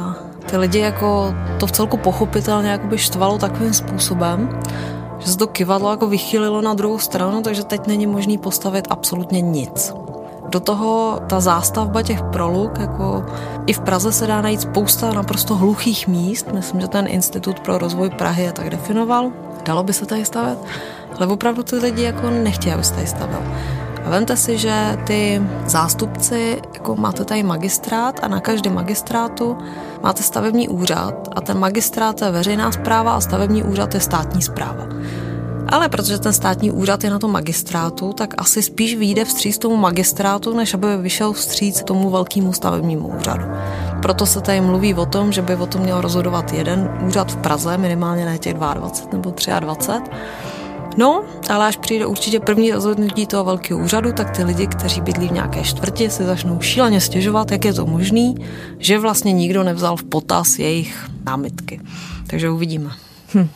ty 0.50 0.58
lidi 0.58 0.80
jako 0.80 1.34
to 1.60 1.68
v 1.68 1.72
celku 1.72 1.98
pochopitelně 1.98 2.70
jakoby 2.70 2.98
štvalo 2.98 3.38
takovým 3.38 3.74
způsobem, 3.74 4.60
že 5.20 5.32
se 5.32 5.38
to 5.38 5.48
kivadlo 5.48 5.92
jako 5.92 6.08
vychylilo 6.08 6.62
na 6.62 6.74
druhou 6.74 7.00
stranu, 7.00 7.42
takže 7.42 7.64
teď 7.64 7.88
není 7.88 8.08
možný 8.08 8.38
postavit 8.38 8.88
absolutně 8.90 9.42
nic. 9.42 9.94
Do 10.50 10.60
toho 10.60 11.20
ta 11.28 11.40
zástavba 11.40 12.02
těch 12.02 12.22
proluk, 12.22 12.80
jako 12.80 13.26
i 13.66 13.74
v 13.74 13.80
Praze 13.80 14.12
se 14.12 14.28
dá 14.28 14.42
najít 14.42 14.62
spousta 14.62 15.14
naprosto 15.14 15.56
hluchých 15.56 16.08
míst. 16.08 16.48
Myslím, 16.54 16.82
že 16.82 16.88
ten 16.88 17.06
Institut 17.08 17.60
pro 17.60 17.78
rozvoj 17.78 18.10
Prahy 18.10 18.44
je 18.44 18.52
tak 18.52 18.70
definoval. 18.70 19.32
Dalo 19.66 19.84
by 19.84 19.94
se 19.94 20.06
tady 20.06 20.26
stavět, 20.26 20.60
ale 21.18 21.28
opravdu 21.28 21.64
ty 21.64 21.76
lidi 21.76 22.04
jako 22.04 22.30
nechtějí, 22.30 22.74
aby 22.74 22.84
se 22.84 22.94
tady 22.94 23.08
stavil. 23.08 23.40
Vemte 24.10 24.38
si, 24.38 24.58
že 24.58 24.98
ty 25.04 25.42
zástupci, 25.66 26.62
jako 26.74 26.96
máte 26.96 27.26
tady 27.26 27.44
magistrát 27.44 28.20
a 28.24 28.28
na 28.28 28.40
každém 28.40 28.74
magistrátu 28.74 29.58
máte 30.04 30.24
stavební 30.24 30.70
úřad 30.70 31.30
a 31.36 31.42
ten 31.42 31.60
magistrát 31.60 32.22
je 32.22 32.32
veřejná 32.32 32.72
zpráva 32.72 33.14
a 33.14 33.22
stavební 33.22 33.64
úřad 33.64 33.94
je 33.94 34.00
státní 34.00 34.42
zpráva. 34.42 34.84
Ale 35.70 35.90
protože 35.90 36.20
ten 36.20 36.34
státní 36.34 36.72
úřad 36.72 37.04
je 37.04 37.10
na 37.10 37.20
tom 37.20 37.32
magistrátu, 37.32 38.14
tak 38.14 38.34
asi 38.38 38.62
spíš 38.62 38.96
vyjde 38.96 39.26
vstříc 39.26 39.58
tomu 39.58 39.76
magistrátu, 39.76 40.58
než 40.58 40.74
aby 40.74 40.88
vyšel 40.98 41.34
vstříc 41.34 41.84
tomu 41.84 42.10
velkému 42.10 42.54
stavebnímu 42.54 43.08
úřadu. 43.08 43.46
Proto 44.02 44.26
se 44.26 44.42
tady 44.42 44.62
mluví 44.62 44.94
o 44.94 45.06
tom, 45.06 45.32
že 45.32 45.42
by 45.42 45.56
o 45.56 45.66
tom 45.66 45.82
měl 45.82 46.02
rozhodovat 46.02 46.54
jeden 46.54 46.98
úřad 47.08 47.32
v 47.32 47.38
Praze, 47.38 47.78
minimálně 47.78 48.26
ne 48.26 48.38
těch 48.38 48.54
22 48.54 49.12
nebo 49.12 49.34
23. 49.60 50.12
No, 50.98 51.24
ale 51.50 51.68
až 51.68 51.78
přijde 51.78 52.06
určitě 52.06 52.40
první 52.40 52.72
rozhodnutí 52.72 53.28
toho 53.28 53.44
velkého 53.44 53.80
úřadu, 53.80 54.14
tak 54.14 54.38
ty 54.38 54.44
lidi, 54.44 54.68
kteří 54.68 55.02
bydlí 55.02 55.28
v 55.28 55.32
nějaké 55.32 55.64
čtvrti, 55.64 56.10
se 56.10 56.26
začnou 56.26 56.62
šíleně 56.62 57.02
stěžovat, 57.02 57.52
jak 57.52 57.66
je 57.66 57.74
to 57.74 57.86
možné, 57.86 58.34
že 58.80 59.00
vlastně 59.00 59.34
nikdo 59.34 59.64
nevzal 59.64 59.98
v 59.98 60.04
potaz 60.04 60.60
jejich 60.60 61.10
námitky. 61.26 61.82
Takže 62.28 62.50
uvidíme. 62.50 62.90
Hm. 63.34 63.48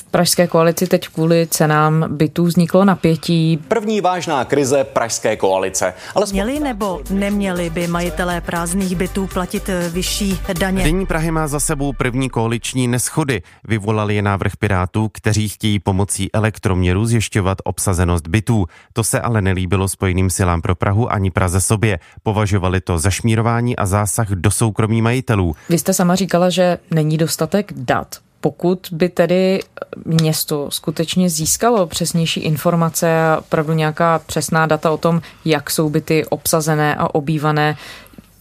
V 0.00 0.04
pražské 0.04 0.46
koalici 0.46 0.86
teď 0.86 1.08
kvůli 1.08 1.46
cenám 1.50 2.06
bytů 2.16 2.44
vzniklo 2.44 2.84
napětí. 2.84 3.58
První 3.68 4.00
vážná 4.00 4.44
krize 4.44 4.84
pražské 4.84 5.36
koalice. 5.36 5.94
Ale 6.14 6.26
Měli 6.32 6.60
nebo 6.60 7.00
neměli 7.10 7.70
by 7.70 7.86
majitelé 7.86 8.40
prázdných 8.40 8.96
bytů 8.96 9.26
platit 9.26 9.68
eh, 9.68 9.88
vyšší 9.88 10.40
daně? 10.58 10.84
Denní 10.84 11.06
Prahy 11.06 11.30
má 11.30 11.48
za 11.48 11.60
sebou 11.60 11.92
první 11.92 12.30
koaliční 12.30 12.88
neschody. 12.88 13.42
Vyvolali 13.68 14.14
je 14.14 14.22
návrh 14.22 14.56
Pirátů, 14.56 15.10
kteří 15.12 15.48
chtějí 15.48 15.78
pomocí 15.78 16.32
elektroměru 16.32 17.06
zjišťovat 17.06 17.58
obsazenost 17.64 18.28
bytů. 18.28 18.66
To 18.92 19.04
se 19.04 19.20
ale 19.20 19.42
nelíbilo 19.42 19.88
Spojeným 19.88 20.30
silám 20.30 20.62
pro 20.62 20.74
Prahu 20.74 21.12
ani 21.12 21.30
Praze 21.30 21.60
sobě. 21.60 21.98
Považovali 22.22 22.80
to 22.80 22.98
za 22.98 23.10
šmírování 23.10 23.76
a 23.76 23.86
zásah 23.86 24.28
do 24.28 24.50
soukromí 24.50 25.02
majitelů. 25.02 25.56
Vy 25.68 25.78
jste 25.78 25.94
sama 25.94 26.14
říkala, 26.14 26.50
že 26.50 26.78
není 26.90 27.18
dostatek 27.18 27.72
dat 27.72 28.29
pokud 28.40 28.88
by 28.92 29.08
tedy 29.08 29.60
město 30.04 30.70
skutečně 30.70 31.30
získalo 31.30 31.86
přesnější 31.86 32.40
informace 32.40 33.22
a 33.22 33.38
opravdu 33.38 33.72
nějaká 33.72 34.18
přesná 34.18 34.66
data 34.66 34.90
o 34.90 34.96
tom, 34.96 35.22
jak 35.44 35.70
jsou 35.70 35.90
byty 35.90 36.24
obsazené 36.26 36.94
a 36.94 37.14
obývané, 37.14 37.76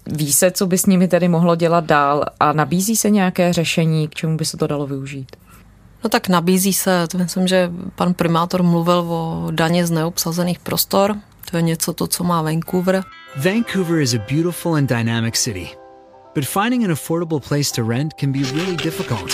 ví 0.06 0.34
se, 0.34 0.52
co 0.52 0.68
by 0.68 0.78
s 0.78 0.86
nimi 0.86 1.08
tedy 1.08 1.28
mohlo 1.28 1.56
dělat 1.56 1.86
dál 1.86 2.26
a 2.40 2.54
nabízí 2.54 2.96
se 2.96 3.10
nějaké 3.10 3.54
řešení, 3.54 4.08
k 4.08 4.16
čemu 4.16 4.38
by 4.38 4.46
se 4.46 4.58
to 4.58 4.68
dalo 4.68 4.88
využít? 4.88 5.36
No 6.04 6.10
tak 6.10 6.30
nabízí 6.30 6.74
se, 6.74 7.08
to 7.08 7.18
myslím, 7.18 7.48
že 7.48 7.72
pan 7.96 8.14
primátor 8.14 8.64
mluvil 8.64 9.06
o 9.08 9.48
daně 9.52 9.88
z 9.88 9.92
neobsazených 9.92 10.60
prostor, 10.60 11.16
To 11.52 11.58
je 11.58 11.62
něco 11.62 11.94
to, 11.94 12.08
co 12.08 12.24
má 12.24 12.42
Vancouver. 12.42 13.04
Vancouver 13.36 14.00
is 14.00 14.14
a 14.14 14.18
beautiful 14.18 14.76
and 14.76 14.90
dynamic 14.90 15.36
city, 15.36 15.70
but 16.36 16.46
finding 16.46 16.84
an 16.84 16.92
affordable 16.92 17.40
place 17.40 17.72
to 17.72 17.84
rent 17.84 18.14
can 18.14 18.32
be 18.32 18.40
really 18.40 18.76
difficult. 18.76 19.32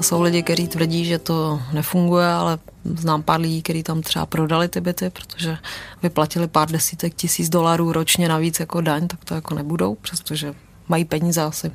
Jsou 0.00 0.22
lidi, 0.22 0.42
kteří 0.42 0.68
tvrdí, 0.68 1.04
že 1.04 1.18
to 1.18 1.60
nefunguje, 1.72 2.26
ale 2.26 2.58
znám 2.84 3.22
pár 3.22 3.40
lidí, 3.40 3.62
kteří 3.62 3.82
tam 3.82 4.02
třeba 4.02 4.26
prodali 4.26 4.68
ty 4.68 4.80
byty, 4.80 5.10
protože 5.10 5.58
vyplatili 6.02 6.48
pár 6.48 6.70
desítek 6.70 7.14
tisíc 7.14 7.48
dolarů 7.48 7.92
ročně 7.92 8.28
navíc 8.28 8.60
jako 8.60 8.80
daň, 8.80 9.08
tak 9.08 9.24
to 9.24 9.34
jako 9.34 9.54
nebudou, 9.54 9.94
přestože 9.94 10.54
mají 10.88 11.04
peníze 11.04 11.42
asi. 11.42 11.72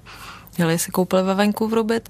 Měli 0.58 0.80
si 0.80 0.92
koupili 0.92 1.24
ve 1.24 1.36
Vancouveru 1.36 1.84
byt. 1.84 2.10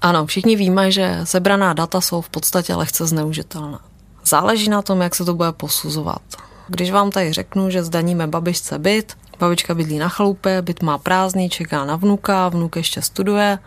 Ano, 0.00 0.26
všichni 0.26 0.56
víme, 0.56 0.90
že 0.90 1.20
sebraná 1.24 1.72
data 1.72 2.00
jsou 2.00 2.20
v 2.20 2.28
podstatě 2.28 2.74
lehce 2.74 3.06
zneužitelná. 3.06 3.80
Záleží 4.24 4.70
na 4.70 4.82
tom, 4.82 5.00
jak 5.00 5.14
se 5.14 5.24
to 5.24 5.34
bude 5.34 5.52
posuzovat. 5.52 6.22
Když 6.68 6.90
vám 6.90 7.10
tady 7.10 7.32
řeknu, 7.32 7.70
že 7.70 7.82
zdaníme 7.84 8.26
babičce 8.26 8.78
byt, 8.78 9.16
babička 9.38 9.74
bydlí 9.74 9.98
na 9.98 10.08
chalupě, 10.08 10.62
byt 10.62 10.82
má 10.82 10.98
prázdný, 10.98 11.50
čeká 11.50 11.84
na 11.84 11.96
vnuka, 11.96 12.48
vnuk 12.48 12.76
ještě 12.76 13.02
studuje, 13.02 13.58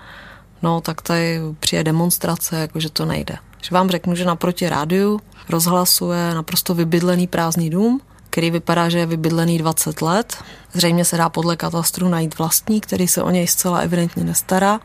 no 0.63 0.81
tak 0.81 1.01
tady 1.01 1.39
přijde 1.59 1.83
demonstrace, 1.83 2.59
jakože 2.59 2.89
to 2.89 3.05
nejde. 3.05 3.35
Když 3.57 3.71
vám 3.71 3.89
řeknu, 3.89 4.15
že 4.15 4.25
naproti 4.25 4.69
rádiu 4.69 5.19
rozhlasuje 5.49 6.33
naprosto 6.33 6.75
vybydlený 6.75 7.27
prázdný 7.27 7.69
dům, 7.69 8.01
který 8.29 8.51
vypadá, 8.51 8.89
že 8.89 8.99
je 8.99 9.05
vybydlený 9.05 9.57
20 9.57 10.01
let. 10.01 10.37
Zřejmě 10.73 11.05
se 11.05 11.17
dá 11.17 11.29
podle 11.29 11.55
katastru 11.55 12.09
najít 12.09 12.37
vlastní, 12.37 12.81
který 12.81 13.07
se 13.07 13.23
o 13.23 13.29
něj 13.29 13.47
zcela 13.47 13.79
evidentně 13.79 14.23
nestará. 14.23 14.79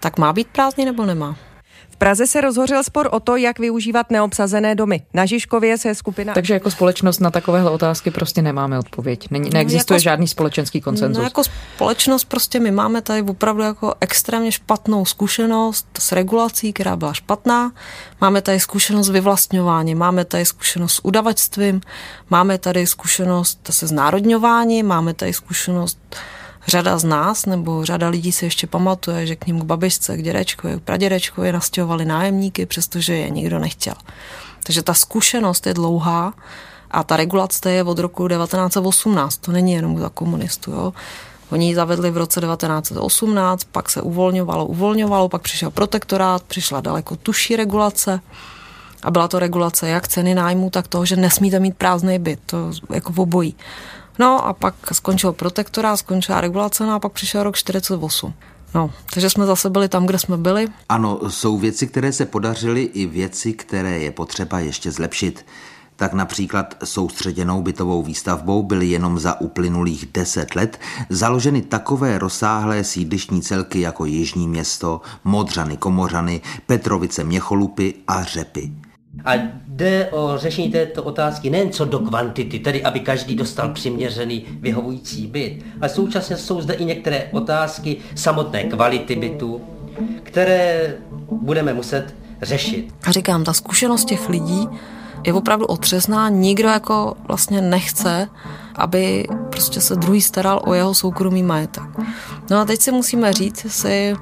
Tak 0.00 0.18
má 0.18 0.32
být 0.32 0.48
prázdný 0.48 0.84
nebo 0.84 1.06
nemá? 1.06 1.36
V 1.94 1.96
Praze 1.96 2.26
se 2.26 2.40
rozhořel 2.40 2.82
spor 2.82 3.08
o 3.12 3.20
to, 3.20 3.36
jak 3.36 3.58
využívat 3.58 4.10
neobsazené 4.10 4.74
domy. 4.74 5.02
Na 5.14 5.26
Žižkově 5.26 5.78
se 5.78 5.94
skupina... 5.94 6.34
Takže 6.34 6.54
jako 6.54 6.70
společnost 6.70 7.18
na 7.18 7.30
takovéhle 7.30 7.70
otázky 7.70 8.10
prostě 8.10 8.42
nemáme 8.42 8.78
odpověď. 8.78 9.30
Není, 9.30 9.50
neexistuje 9.50 9.96
jako, 9.96 10.02
žádný 10.02 10.28
společenský 10.28 10.80
koncenzus. 10.80 11.18
No 11.18 11.24
jako 11.24 11.44
společnost 11.44 12.24
prostě 12.24 12.60
my 12.60 12.70
máme 12.70 13.02
tady 13.02 13.22
opravdu 13.22 13.62
jako 13.62 13.94
extrémně 14.00 14.52
špatnou 14.52 15.04
zkušenost 15.04 15.86
s 15.98 16.12
regulací, 16.12 16.72
která 16.72 16.96
byla 16.96 17.12
špatná. 17.12 17.72
Máme 18.20 18.42
tady 18.42 18.60
zkušenost 18.60 19.06
s 19.06 19.10
vyvlastňováním, 19.10 19.98
máme 19.98 20.24
tady 20.24 20.44
zkušenost 20.44 20.94
s 20.94 21.04
udavačstvím, 21.04 21.80
máme 22.30 22.58
tady 22.58 22.86
zkušenost 22.86 23.58
se 23.70 23.86
znárodňováním, 23.86 24.86
máme 24.86 25.14
tady 25.14 25.32
zkušenost 25.32 25.98
řada 26.66 26.98
z 26.98 27.04
nás, 27.04 27.46
nebo 27.46 27.84
řada 27.84 28.08
lidí 28.08 28.32
se 28.32 28.46
ještě 28.46 28.66
pamatuje, 28.66 29.26
že 29.26 29.36
k 29.36 29.46
ním 29.46 29.60
k 29.60 29.64
babičce, 29.64 30.16
k 30.16 30.22
dědečkovi, 30.22 30.76
k 30.76 30.82
pradědečkovi 30.82 31.52
nastěhovali 31.52 32.04
nájemníky, 32.04 32.66
přestože 32.66 33.16
je 33.16 33.30
nikdo 33.30 33.58
nechtěl. 33.58 33.94
Takže 34.62 34.82
ta 34.82 34.94
zkušenost 34.94 35.66
je 35.66 35.74
dlouhá 35.74 36.34
a 36.90 37.04
ta 37.04 37.16
regulace 37.16 37.72
je 37.72 37.84
od 37.84 37.98
roku 37.98 38.28
1918, 38.28 39.36
to 39.36 39.52
není 39.52 39.72
jenom 39.72 39.98
za 39.98 40.08
komunistů. 40.08 40.70
Jo. 40.70 40.92
Oni 41.50 41.68
ji 41.68 41.74
zavedli 41.74 42.10
v 42.10 42.16
roce 42.16 42.40
1918, 42.40 43.64
pak 43.64 43.90
se 43.90 44.02
uvolňovalo, 44.02 44.66
uvolňovalo, 44.66 45.28
pak 45.28 45.42
přišel 45.42 45.70
protektorát, 45.70 46.42
přišla 46.42 46.80
daleko 46.80 47.16
tuší 47.16 47.56
regulace 47.56 48.20
a 49.02 49.10
byla 49.10 49.28
to 49.28 49.38
regulace 49.38 49.88
jak 49.88 50.08
ceny 50.08 50.34
nájmu, 50.34 50.70
tak 50.70 50.88
toho, 50.88 51.04
že 51.04 51.16
nesmíte 51.16 51.60
mít 51.60 51.76
prázdný 51.76 52.18
byt, 52.18 52.40
to 52.46 52.70
jako 52.94 53.12
v 53.12 53.20
obojí. 53.20 53.54
No 54.18 54.46
a 54.46 54.52
pak 54.52 54.74
skončil 54.92 55.32
protektorát, 55.32 55.98
skončila 55.98 56.40
regulace, 56.40 56.86
no 56.86 56.94
a 56.94 56.98
pak 56.98 57.12
přišel 57.12 57.42
rok 57.42 57.56
48. 57.56 58.34
No, 58.74 58.90
takže 59.14 59.30
jsme 59.30 59.46
zase 59.46 59.70
byli 59.70 59.88
tam, 59.88 60.06
kde 60.06 60.18
jsme 60.18 60.36
byli. 60.36 60.66
Ano, 60.88 61.20
jsou 61.28 61.58
věci, 61.58 61.86
které 61.86 62.12
se 62.12 62.26
podařily 62.26 62.82
i 62.82 63.06
věci, 63.06 63.52
které 63.52 63.98
je 63.98 64.10
potřeba 64.10 64.60
ještě 64.60 64.90
zlepšit. 64.90 65.46
Tak 65.96 66.12
například 66.12 66.74
soustředěnou 66.84 67.62
bytovou 67.62 68.02
výstavbou 68.02 68.62
byly 68.62 68.86
jenom 68.86 69.18
za 69.18 69.40
uplynulých 69.40 70.06
deset 70.14 70.54
let 70.54 70.80
založeny 71.08 71.62
takové 71.62 72.18
rozsáhlé 72.18 72.84
sídlištní 72.84 73.42
celky 73.42 73.80
jako 73.80 74.04
Jižní 74.04 74.48
město, 74.48 75.00
Modřany 75.24 75.76
Komořany, 75.76 76.40
Petrovice 76.66 77.24
Měcholupy 77.24 77.94
a 78.08 78.24
Řepy. 78.24 78.72
A 79.24 79.32
jde 79.66 80.08
o 80.10 80.32
řešení 80.36 80.70
této 80.70 81.02
otázky 81.02 81.50
nejen 81.50 81.70
co 81.70 81.84
do 81.84 81.98
kvantity, 81.98 82.58
tedy 82.58 82.82
aby 82.82 83.00
každý 83.00 83.34
dostal 83.34 83.68
přiměřený 83.68 84.44
vyhovující 84.60 85.26
byt, 85.26 85.64
ale 85.80 85.88
současně 85.88 86.36
jsou 86.36 86.60
zde 86.60 86.74
i 86.74 86.84
některé 86.84 87.28
otázky 87.32 87.96
samotné 88.14 88.64
kvality 88.64 89.16
bytu, 89.16 89.60
které 90.22 90.94
budeme 91.30 91.74
muset 91.74 92.14
řešit. 92.42 92.94
A 93.06 93.12
říkám, 93.12 93.44
ta 93.44 93.52
zkušenost 93.52 94.04
těch 94.04 94.28
lidí 94.28 94.68
je 95.26 95.32
opravdu 95.32 95.66
otřesná. 95.66 96.28
Nikdo 96.28 96.68
jako 96.68 97.14
vlastně 97.28 97.60
nechce, 97.60 98.28
aby 98.74 99.26
prostě 99.50 99.80
se 99.80 99.96
druhý 99.96 100.22
staral 100.22 100.62
o 100.64 100.74
jeho 100.74 100.94
soukromý 100.94 101.42
majetek. 101.42 101.82
No 102.50 102.58
a 102.58 102.64
teď 102.64 102.80
si 102.80 102.92
musíme 102.92 103.32
říct, 103.32 103.64
jestli, 103.64 104.16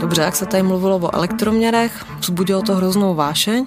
dobře, 0.00 0.22
jak 0.22 0.36
se 0.36 0.46
tady 0.46 0.62
mluvilo 0.62 0.96
o 0.98 1.14
elektroměrech, 1.14 2.04
vzbudilo 2.20 2.62
to 2.62 2.74
hroznou 2.74 3.14
vášeň, 3.14 3.66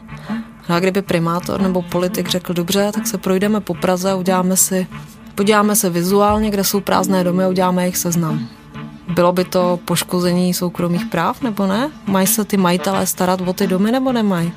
No 0.69 0.75
a 0.75 0.79
kdyby 0.79 1.01
primátor 1.01 1.61
nebo 1.61 1.81
politik 1.81 2.29
řekl, 2.29 2.53
dobře, 2.53 2.91
tak 2.93 3.07
se 3.07 3.17
projdeme 3.17 3.61
po 3.61 3.73
Praze 3.73 4.13
uděláme 4.13 4.57
si, 4.57 4.87
podíváme 5.35 5.75
se 5.75 5.89
vizuálně, 5.89 6.49
kde 6.49 6.63
jsou 6.63 6.79
prázdné 6.79 7.23
domy 7.23 7.43
a 7.43 7.47
uděláme 7.47 7.83
jejich 7.83 7.97
seznam. 7.97 8.47
Bylo 9.13 9.31
by 9.31 9.43
to 9.43 9.79
poškození 9.85 10.53
soukromých 10.53 11.05
práv 11.05 11.41
nebo 11.41 11.67
ne? 11.67 11.91
Mají 12.05 12.27
se 12.27 12.45
ty 12.45 12.57
majitelé 12.57 13.05
starat 13.05 13.41
o 13.41 13.53
ty 13.53 13.67
domy 13.67 13.91
nebo 13.91 14.11
nemají? 14.11 14.51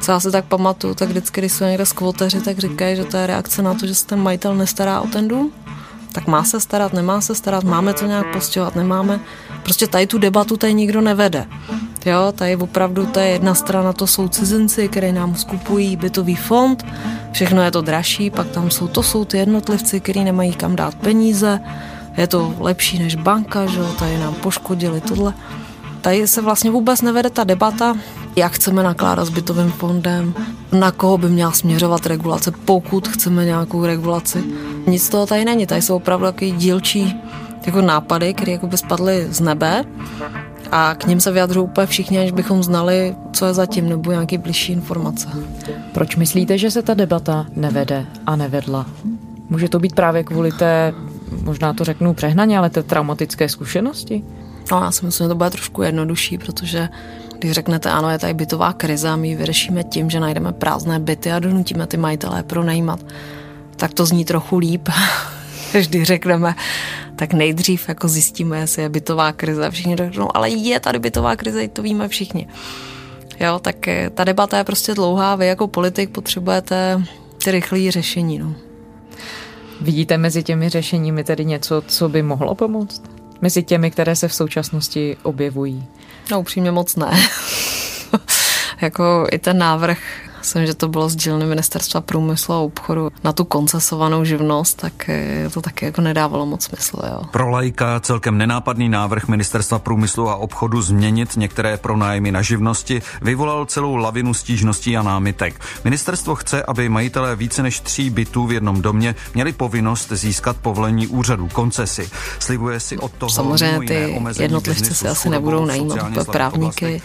Co 0.00 0.12
já 0.12 0.20
si 0.20 0.30
tak 0.30 0.44
pamatuju, 0.44 0.94
tak 0.94 1.08
vždycky, 1.08 1.40
když 1.40 1.52
jsou 1.52 1.64
někde 1.64 1.86
skvoteři, 1.86 2.40
tak 2.40 2.58
říkají, 2.58 2.96
že 2.96 3.04
to 3.04 3.16
je 3.16 3.26
reakce 3.26 3.62
na 3.62 3.74
to, 3.74 3.86
že 3.86 3.94
se 3.94 4.06
ten 4.06 4.22
majitel 4.22 4.54
nestará 4.54 5.00
o 5.00 5.06
ten 5.06 5.28
dům. 5.28 5.52
Tak 6.12 6.26
má 6.26 6.44
se 6.44 6.60
starat, 6.60 6.92
nemá 6.92 7.20
se 7.20 7.34
starat, 7.34 7.64
máme 7.64 7.94
to 7.94 8.06
nějak 8.06 8.32
postihovat, 8.32 8.76
nemáme. 8.76 9.20
Prostě 9.62 9.86
tady 9.86 10.06
tu 10.06 10.18
debatu 10.18 10.56
tady 10.56 10.74
nikdo 10.74 11.00
nevede. 11.00 11.46
Jo, 12.06 12.32
tady 12.34 12.56
opravdu 12.56 13.06
to 13.06 13.20
je 13.20 13.26
jedna 13.28 13.54
strana, 13.54 13.92
to 13.92 14.06
jsou 14.06 14.28
cizinci, 14.28 14.88
které 14.88 15.12
nám 15.12 15.34
skupují 15.34 15.96
bytový 15.96 16.36
fond, 16.36 16.86
všechno 17.32 17.62
je 17.62 17.70
to 17.70 17.80
dražší, 17.80 18.30
pak 18.30 18.46
tam 18.48 18.70
jsou, 18.70 18.88
to 18.88 19.02
jsou 19.02 19.24
ty 19.24 19.38
jednotlivci, 19.38 20.00
kteří 20.00 20.24
nemají 20.24 20.52
kam 20.52 20.76
dát 20.76 20.94
peníze, 20.94 21.60
je 22.16 22.26
to 22.26 22.54
lepší 22.58 22.98
než 22.98 23.14
banka, 23.14 23.66
že 23.66 23.78
jo, 23.78 23.86
tady 23.98 24.18
nám 24.18 24.34
poškodili 24.34 25.00
tohle. 25.00 25.34
Tady 26.00 26.26
se 26.26 26.42
vlastně 26.42 26.70
vůbec 26.70 27.02
nevede 27.02 27.30
ta 27.30 27.44
debata, 27.44 27.96
jak 28.36 28.52
chceme 28.52 28.82
nakládat 28.82 29.24
s 29.24 29.30
bytovým 29.30 29.70
fondem, 29.70 30.34
na 30.72 30.90
koho 30.90 31.18
by 31.18 31.28
měla 31.28 31.52
směřovat 31.52 32.06
regulace, 32.06 32.52
pokud 32.64 33.08
chceme 33.08 33.44
nějakou 33.44 33.86
regulaci. 33.86 34.44
Nic 34.86 35.08
toho 35.08 35.26
tady 35.26 35.44
není, 35.44 35.66
tady 35.66 35.82
jsou 35.82 35.96
opravdu 35.96 36.26
takový 36.26 36.52
dílčí 36.52 37.20
jako 37.66 37.80
nápady, 37.80 38.34
které 38.34 38.52
jako 38.52 38.66
by 38.66 38.76
spadly 38.76 39.26
z 39.30 39.40
nebe 39.40 39.84
a 40.72 40.94
k 40.94 41.06
ním 41.06 41.20
se 41.20 41.32
vyjadřují 41.32 41.64
úplně 41.64 41.86
všichni, 41.86 42.18
aniž 42.18 42.32
bychom 42.32 42.62
znali, 42.62 43.16
co 43.32 43.46
je 43.46 43.54
zatím, 43.54 43.88
nebo 43.88 44.10
nějaký 44.10 44.38
blížší 44.38 44.72
informace. 44.72 45.28
Proč 45.92 46.16
myslíte, 46.16 46.58
že 46.58 46.70
se 46.70 46.82
ta 46.82 46.94
debata 46.94 47.46
nevede 47.56 48.06
a 48.26 48.36
nevedla? 48.36 48.86
Může 49.48 49.68
to 49.68 49.78
být 49.78 49.94
právě 49.94 50.24
kvůli 50.24 50.52
té, 50.52 50.94
možná 51.42 51.72
to 51.72 51.84
řeknu 51.84 52.14
přehnaně, 52.14 52.58
ale 52.58 52.70
té 52.70 52.82
traumatické 52.82 53.48
zkušenosti? 53.48 54.24
No, 54.72 54.80
já 54.82 54.90
si 54.90 55.06
myslím, 55.06 55.24
že 55.24 55.28
to 55.28 55.34
bude 55.34 55.50
trošku 55.50 55.82
jednodušší, 55.82 56.38
protože 56.38 56.88
když 57.38 57.52
řeknete, 57.52 57.90
ano, 57.90 58.10
je 58.10 58.18
tady 58.18 58.34
bytová 58.34 58.72
krize 58.72 59.08
a 59.08 59.16
my 59.16 59.28
ji 59.28 59.36
vyřešíme 59.36 59.84
tím, 59.84 60.10
že 60.10 60.20
najdeme 60.20 60.52
prázdné 60.52 60.98
byty 60.98 61.32
a 61.32 61.38
donutíme 61.38 61.86
ty 61.86 61.96
majitelé 61.96 62.42
pronajímat, 62.42 63.00
tak 63.76 63.94
to 63.94 64.06
zní 64.06 64.24
trochu 64.24 64.58
líp, 64.58 64.88
když 65.88 66.02
řekneme, 66.02 66.54
tak 67.22 67.32
nejdřív 67.32 67.88
jako 67.88 68.08
zjistíme, 68.08 68.58
jestli 68.58 68.82
je 68.82 68.88
bytová 68.88 69.32
krize. 69.32 69.70
Všichni 69.70 69.96
řeknou, 69.96 70.36
ale 70.36 70.50
je 70.50 70.80
tady 70.80 70.98
bytová 70.98 71.36
krize, 71.36 71.68
to 71.68 71.82
víme 71.82 72.08
všichni. 72.08 72.48
Jo, 73.40 73.58
tak 73.58 73.88
eh, 73.88 74.10
ta 74.10 74.24
debata 74.24 74.58
je 74.58 74.64
prostě 74.64 74.94
dlouhá, 74.94 75.36
vy 75.36 75.46
jako 75.46 75.68
politik 75.68 76.10
potřebujete 76.10 77.02
ty 77.44 77.50
rychlé 77.50 77.90
řešení. 77.90 78.38
No. 78.38 78.54
Vidíte 79.80 80.18
mezi 80.18 80.42
těmi 80.42 80.68
řešeními 80.68 81.24
tedy 81.24 81.44
něco, 81.44 81.82
co 81.86 82.08
by 82.08 82.22
mohlo 82.22 82.54
pomoct? 82.54 83.02
Mezi 83.40 83.62
těmi, 83.62 83.90
které 83.90 84.16
se 84.16 84.28
v 84.28 84.34
současnosti 84.34 85.16
objevují? 85.22 85.84
No 86.30 86.40
upřímně 86.40 86.70
moc 86.70 86.96
ne. 86.96 87.10
jako 88.80 89.26
i 89.32 89.38
ten 89.38 89.58
návrh 89.58 89.98
Myslím, 90.42 90.66
že 90.66 90.74
to 90.74 90.88
bylo 90.88 91.08
z 91.08 91.16
dílny 91.16 91.46
ministerstva 91.46 92.00
průmyslu 92.00 92.54
a 92.54 92.58
obchodu 92.58 93.10
na 93.24 93.32
tu 93.32 93.44
koncesovanou 93.44 94.24
živnost, 94.24 94.80
tak 94.80 95.08
eh, 95.08 95.50
to 95.54 95.60
taky 95.60 95.84
jako 95.84 96.00
nedávalo 96.00 96.46
moc 96.46 96.64
smysl. 96.64 96.98
Jo. 97.06 97.22
Pro 97.30 97.50
lajka 97.50 98.00
celkem 98.00 98.38
nenápadný 98.38 98.88
návrh 98.88 99.28
ministerstva 99.28 99.78
průmyslu 99.78 100.28
a 100.28 100.36
obchodu 100.36 100.82
změnit 100.82 101.36
některé 101.36 101.76
pronájmy 101.76 102.32
na 102.32 102.42
živnosti 102.42 103.02
vyvolal 103.22 103.66
celou 103.66 103.96
lavinu 103.96 104.34
stížností 104.34 104.96
a 104.96 105.02
námitek. 105.02 105.60
Ministerstvo 105.84 106.34
chce, 106.34 106.62
aby 106.62 106.88
majitelé 106.88 107.36
více 107.36 107.62
než 107.62 107.80
tří 107.80 108.10
bytů 108.10 108.46
v 108.46 108.52
jednom 108.52 108.82
domě 108.82 109.14
měli 109.34 109.52
povinnost 109.52 110.12
získat 110.12 110.56
povolení 110.56 111.06
úřadu 111.06 111.48
koncesy. 111.48 112.10
Slibuje 112.38 112.80
si 112.80 112.98
od 112.98 113.12
toho 113.12 113.30
Samozřejmě 113.30 113.86
ty 113.86 114.42
jednotlivci 114.42 114.94
si 114.94 115.08
asi 115.08 115.30
nebudou 115.30 115.64
najímat 115.64 116.26
právníky, 116.32 117.02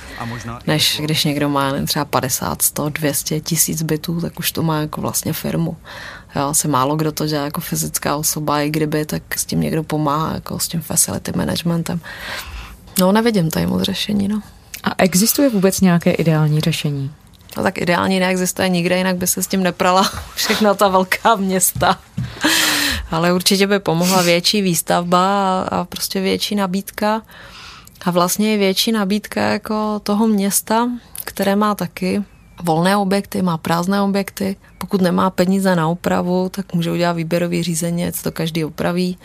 než 0.67 1.01
když 1.03 1.23
někdo 1.23 1.49
má 1.49 1.73
třeba 1.85 2.05
50, 2.05 2.61
100, 2.61 2.89
200 2.89 3.26
200 3.27 3.39
tisíc 3.39 3.81
bytů, 3.83 4.21
tak 4.21 4.39
už 4.39 4.51
to 4.51 4.63
má 4.63 4.81
jako 4.81 5.01
vlastně 5.01 5.33
firmu. 5.33 5.77
Jo, 6.35 6.47
asi 6.47 6.67
málo 6.67 6.95
kdo 6.95 7.11
to 7.11 7.27
dělá 7.27 7.45
jako 7.45 7.61
fyzická 7.61 8.15
osoba, 8.15 8.61
i 8.61 8.69
kdyby, 8.69 9.05
tak 9.05 9.39
s 9.39 9.45
tím 9.45 9.61
někdo 9.61 9.83
pomáhá, 9.83 10.33
jako 10.33 10.59
s 10.59 10.67
tím 10.67 10.81
facility 10.81 11.31
managementem. 11.35 11.99
No, 12.99 13.11
nevidím 13.11 13.51
tady 13.51 13.67
moc 13.67 13.81
řešení, 13.81 14.27
no. 14.27 14.41
A 14.83 14.89
existuje 14.97 15.49
vůbec 15.49 15.81
nějaké 15.81 16.11
ideální 16.11 16.61
řešení? 16.61 17.11
No 17.57 17.63
tak 17.63 17.77
ideální 17.77 18.19
neexistuje 18.19 18.69
nikde, 18.69 18.97
jinak 18.97 19.17
by 19.17 19.27
se 19.27 19.43
s 19.43 19.47
tím 19.47 19.63
neprala 19.63 20.11
všechna 20.35 20.73
ta 20.73 20.87
velká 20.87 21.35
města. 21.35 21.99
Ale 23.11 23.33
určitě 23.33 23.67
by 23.67 23.79
pomohla 23.79 24.21
větší 24.21 24.61
výstavba 24.61 25.27
a, 25.61 25.67
a 25.67 25.83
prostě 25.83 26.21
větší 26.21 26.55
nabídka. 26.55 27.21
A 28.05 28.11
vlastně 28.11 28.51
je 28.51 28.57
větší 28.57 28.91
nabídka 28.91 29.41
jako 29.41 29.99
toho 30.03 30.27
města, 30.27 30.89
které 31.23 31.55
má 31.55 31.75
taky 31.75 32.23
volné 32.63 32.97
objekty, 32.97 33.41
má 33.41 33.57
prázdné 33.57 34.01
objekty. 34.01 34.55
Pokud 34.77 35.01
nemá 35.01 35.29
peníze 35.29 35.75
na 35.75 35.87
opravu, 35.87 36.49
tak 36.49 36.73
může 36.73 36.91
udělat 36.91 37.13
výběrový 37.13 37.63
řízení, 37.63 38.11
co 38.11 38.23
to 38.23 38.31
každý 38.31 38.65
opraví. 38.65 39.17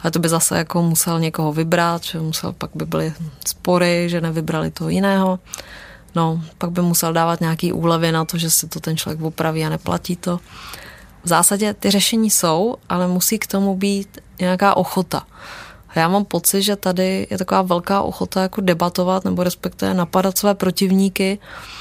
A 0.00 0.10
to 0.10 0.18
by 0.18 0.28
zase 0.28 0.58
jako 0.58 0.82
musel 0.82 1.20
někoho 1.20 1.52
vybrat, 1.52 2.04
že 2.04 2.20
musel, 2.20 2.52
pak 2.52 2.70
by 2.74 2.86
byly 2.86 3.12
spory, 3.46 4.08
že 4.08 4.20
nevybrali 4.20 4.70
toho 4.70 4.90
jiného. 4.90 5.38
No, 6.14 6.42
pak 6.58 6.70
by 6.70 6.82
musel 6.82 7.12
dávat 7.12 7.40
nějaký 7.40 7.72
úlevy 7.72 8.12
na 8.12 8.24
to, 8.24 8.38
že 8.38 8.50
si 8.50 8.68
to 8.68 8.80
ten 8.80 8.96
člověk 8.96 9.22
opraví 9.22 9.64
a 9.64 9.68
neplatí 9.68 10.16
to. 10.16 10.40
V 11.24 11.28
zásadě 11.28 11.74
ty 11.74 11.90
řešení 11.90 12.30
jsou, 12.30 12.76
ale 12.88 13.08
musí 13.08 13.38
k 13.38 13.46
tomu 13.46 13.76
být 13.76 14.18
nějaká 14.40 14.76
ochota. 14.76 15.22
A 15.90 15.98
já 15.98 16.08
mám 16.08 16.24
pocit, 16.24 16.62
že 16.62 16.76
tady 16.76 17.26
je 17.30 17.38
taková 17.38 17.62
velká 17.62 18.02
ochota 18.02 18.42
jako 18.42 18.60
debatovat 18.60 19.24
nebo 19.24 19.44
respektive 19.44 19.94
napadat 19.94 20.38
své 20.38 20.54
protivníky. 20.54 21.38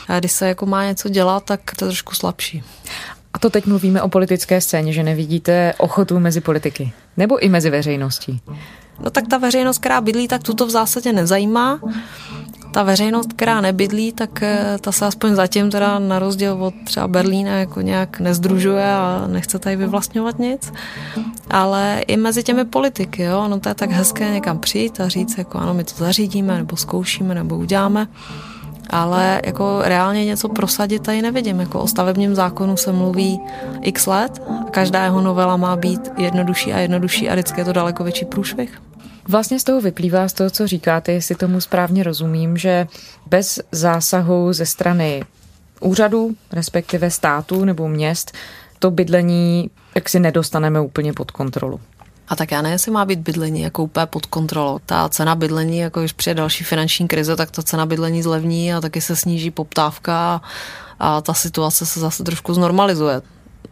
A 0.08 0.20
když 0.20 0.32
se 0.32 0.48
jako 0.48 0.66
má 0.66 0.86
něco 0.86 1.10
dělat, 1.10 1.44
tak 1.44 1.62
to 1.76 1.86
je 1.86 1.90
trošku 1.90 2.16
slabší. 2.16 2.64
A 3.34 3.40
to 3.40 3.50
teď 3.50 3.66
mluvíme 3.66 4.02
o 4.02 4.10
politické 4.10 4.62
scéně, 4.62 4.94
že 4.94 5.04
nevidíte 5.04 5.74
ochotu 5.78 6.20
mezi 6.20 6.42
politiky. 6.42 6.94
Nebo 7.18 7.38
i 7.40 7.50
mezi 7.50 7.70
veřejností. 7.70 8.42
No 9.00 9.10
tak 9.10 9.28
ta 9.28 9.38
veřejnost, 9.38 9.78
která 9.78 10.02
bydlí, 10.02 10.28
tak 10.28 10.44
tuto 10.44 10.66
v 10.66 10.70
zásadě 10.70 11.14
nezajímá 11.14 11.80
ta 12.72 12.84
veřejnost, 12.84 13.34
která 13.34 13.62
nebydlí, 13.62 14.12
tak 14.12 14.44
eh, 14.44 14.78
ta 14.82 14.92
se 14.92 15.06
aspoň 15.06 15.36
zatím 15.36 15.72
teda 15.72 16.00
na 16.00 16.20
rozdíl 16.20 16.64
od 16.64 16.74
třeba 16.84 17.08
Berlína 17.08 17.52
jako 17.52 17.82
nějak 17.82 18.20
nezdružuje 18.20 18.92
a 18.94 19.28
nechce 19.28 19.60
tady 19.60 19.76
vyvlastňovat 19.76 20.40
nic. 20.40 20.74
Ale 21.50 22.02
i 22.08 22.18
mezi 22.18 22.44
těmi 22.44 22.66
politiky, 22.66 23.24
jo, 23.24 23.48
no 23.48 23.60
to 23.60 23.70
je 23.70 23.76
tak 23.76 23.92
hezké 23.92 24.32
někam 24.32 24.60
přijít 24.60 25.00
a 25.00 25.08
říct, 25.08 25.38
jako 25.38 25.58
ano, 25.58 25.74
my 25.74 25.84
to 25.84 25.94
zařídíme, 25.98 26.58
nebo 26.58 26.78
zkoušíme, 26.78 27.36
nebo 27.36 27.58
uděláme. 27.58 28.08
Ale 28.90 29.42
jako 29.46 29.82
reálně 29.84 30.26
něco 30.26 30.50
prosadit 30.50 31.04
tady 31.04 31.22
nevidím. 31.22 31.60
Jako 31.60 31.80
o 31.80 31.88
stavebním 31.88 32.36
zákonu 32.36 32.78
se 32.78 32.92
mluví 32.92 33.40
x 33.82 34.06
let 34.06 34.42
a 34.50 34.70
každá 34.72 35.04
jeho 35.04 35.22
novela 35.22 35.58
má 35.58 35.76
být 35.76 36.12
jednodušší 36.18 36.74
a 36.74 36.80
jednodušší 36.80 37.30
a 37.30 37.34
vždycky 37.34 37.62
je 37.62 37.66
to 37.66 37.74
daleko 37.74 38.04
větší 38.04 38.26
průšvih. 38.26 38.82
Vlastně 39.30 39.60
z 39.60 39.64
toho 39.64 39.82
vyplývá, 39.82 40.28
z 40.28 40.34
toho, 40.34 40.50
co 40.50 40.68
říkáte, 40.68 41.12
jestli 41.12 41.36
tomu 41.36 41.62
správně 41.62 42.04
rozumím, 42.04 42.58
že 42.58 42.88
bez 43.26 43.60
zásahu 43.72 44.54
ze 44.54 44.66
strany 44.66 45.24
úřadu, 45.80 46.36
respektive 46.52 47.12
státu 47.12 47.66
nebo 47.66 47.88
měst, 47.88 48.32
to 48.80 48.92
bydlení 48.92 49.70
jak 49.96 50.10
si 50.10 50.20
nedostaneme 50.20 50.82
úplně 50.82 51.14
pod 51.14 51.32
kontrolu. 51.32 51.80
A 52.28 52.36
tak 52.36 52.52
já 52.52 52.62
ne, 52.62 52.72
jestli 52.72 52.92
má 52.92 53.06
být 53.06 53.20
bydlení 53.20 53.62
jako 53.62 53.84
úplně 53.84 54.06
pod 54.06 54.26
kontrolou. 54.26 54.80
Ta 54.86 55.10
cena 55.10 55.36
bydlení, 55.36 55.78
jako 55.78 56.00
když 56.00 56.14
přijde 56.14 56.36
další 56.36 56.64
finanční 56.64 57.08
krize, 57.08 57.36
tak 57.36 57.52
ta 57.52 57.64
cena 57.64 57.86
bydlení 57.86 58.24
zlevní 58.24 58.74
a 58.74 58.82
taky 58.82 59.02
se 59.02 59.16
sníží 59.16 59.52
poptávka 59.52 60.42
a 61.00 61.22
ta 61.22 61.34
situace 61.34 61.86
se 61.86 62.00
zase 62.00 62.24
trošku 62.24 62.54
znormalizuje. 62.54 63.22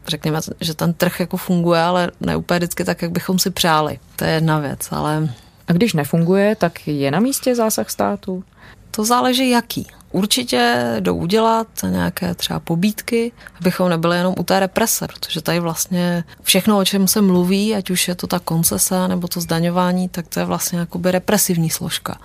Řekněme, 0.07 0.39
že 0.61 0.73
ten 0.73 0.93
trh 0.93 1.19
jako 1.19 1.37
funguje, 1.37 1.81
ale 1.81 2.11
ne 2.21 2.35
úplně 2.35 2.57
vždycky 2.57 2.83
tak, 2.83 3.01
jak 3.01 3.11
bychom 3.11 3.39
si 3.39 3.49
přáli. 3.49 3.99
To 4.15 4.25
je 4.25 4.31
jedna 4.31 4.59
věc, 4.59 4.87
ale 4.91 5.29
a 5.67 5.73
když 5.73 5.93
nefunguje, 5.93 6.55
tak 6.55 6.87
je 6.87 7.11
na 7.11 7.19
místě 7.19 7.55
zásah 7.55 7.89
státu? 7.89 8.43
To 8.91 9.05
záleží 9.05 9.49
jaký. 9.49 9.87
Určitě 10.11 10.93
jdou 10.99 11.15
udělat 11.15 11.67
nějaké 11.89 12.35
třeba 12.35 12.59
pobídky, 12.59 13.31
abychom 13.59 13.89
nebyli 13.89 14.17
jenom 14.17 14.35
u 14.37 14.43
té 14.43 14.59
represe, 14.59 15.07
protože 15.07 15.41
tady 15.41 15.59
vlastně 15.59 16.23
všechno, 16.43 16.77
o 16.77 16.85
čem 16.85 17.07
se 17.07 17.21
mluví, 17.21 17.75
ať 17.75 17.89
už 17.89 18.07
je 18.07 18.15
to 18.15 18.27
ta 18.27 18.39
koncese 18.39 19.07
nebo 19.07 19.27
to 19.27 19.41
zdaňování, 19.41 20.09
tak 20.09 20.27
to 20.27 20.39
je 20.39 20.45
vlastně 20.45 20.79
jakoby 20.79 21.11
represivní 21.11 21.69
složka. 21.69 22.17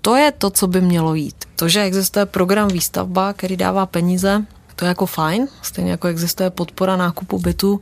To 0.00 0.16
je 0.16 0.32
to, 0.32 0.50
co 0.50 0.66
by 0.66 0.80
mělo 0.80 1.14
jít. 1.14 1.44
To, 1.56 1.68
že 1.68 1.82
existuje 1.82 2.26
program 2.26 2.68
výstavba, 2.68 3.32
který 3.32 3.56
dává 3.56 3.86
peníze, 3.86 4.44
to 4.76 4.84
je 4.84 4.88
jako 4.88 5.06
fajn, 5.06 5.48
stejně 5.62 5.90
jako 5.90 6.08
existuje 6.08 6.50
podpora 6.50 6.96
nákupu 6.96 7.38
bytu, 7.38 7.80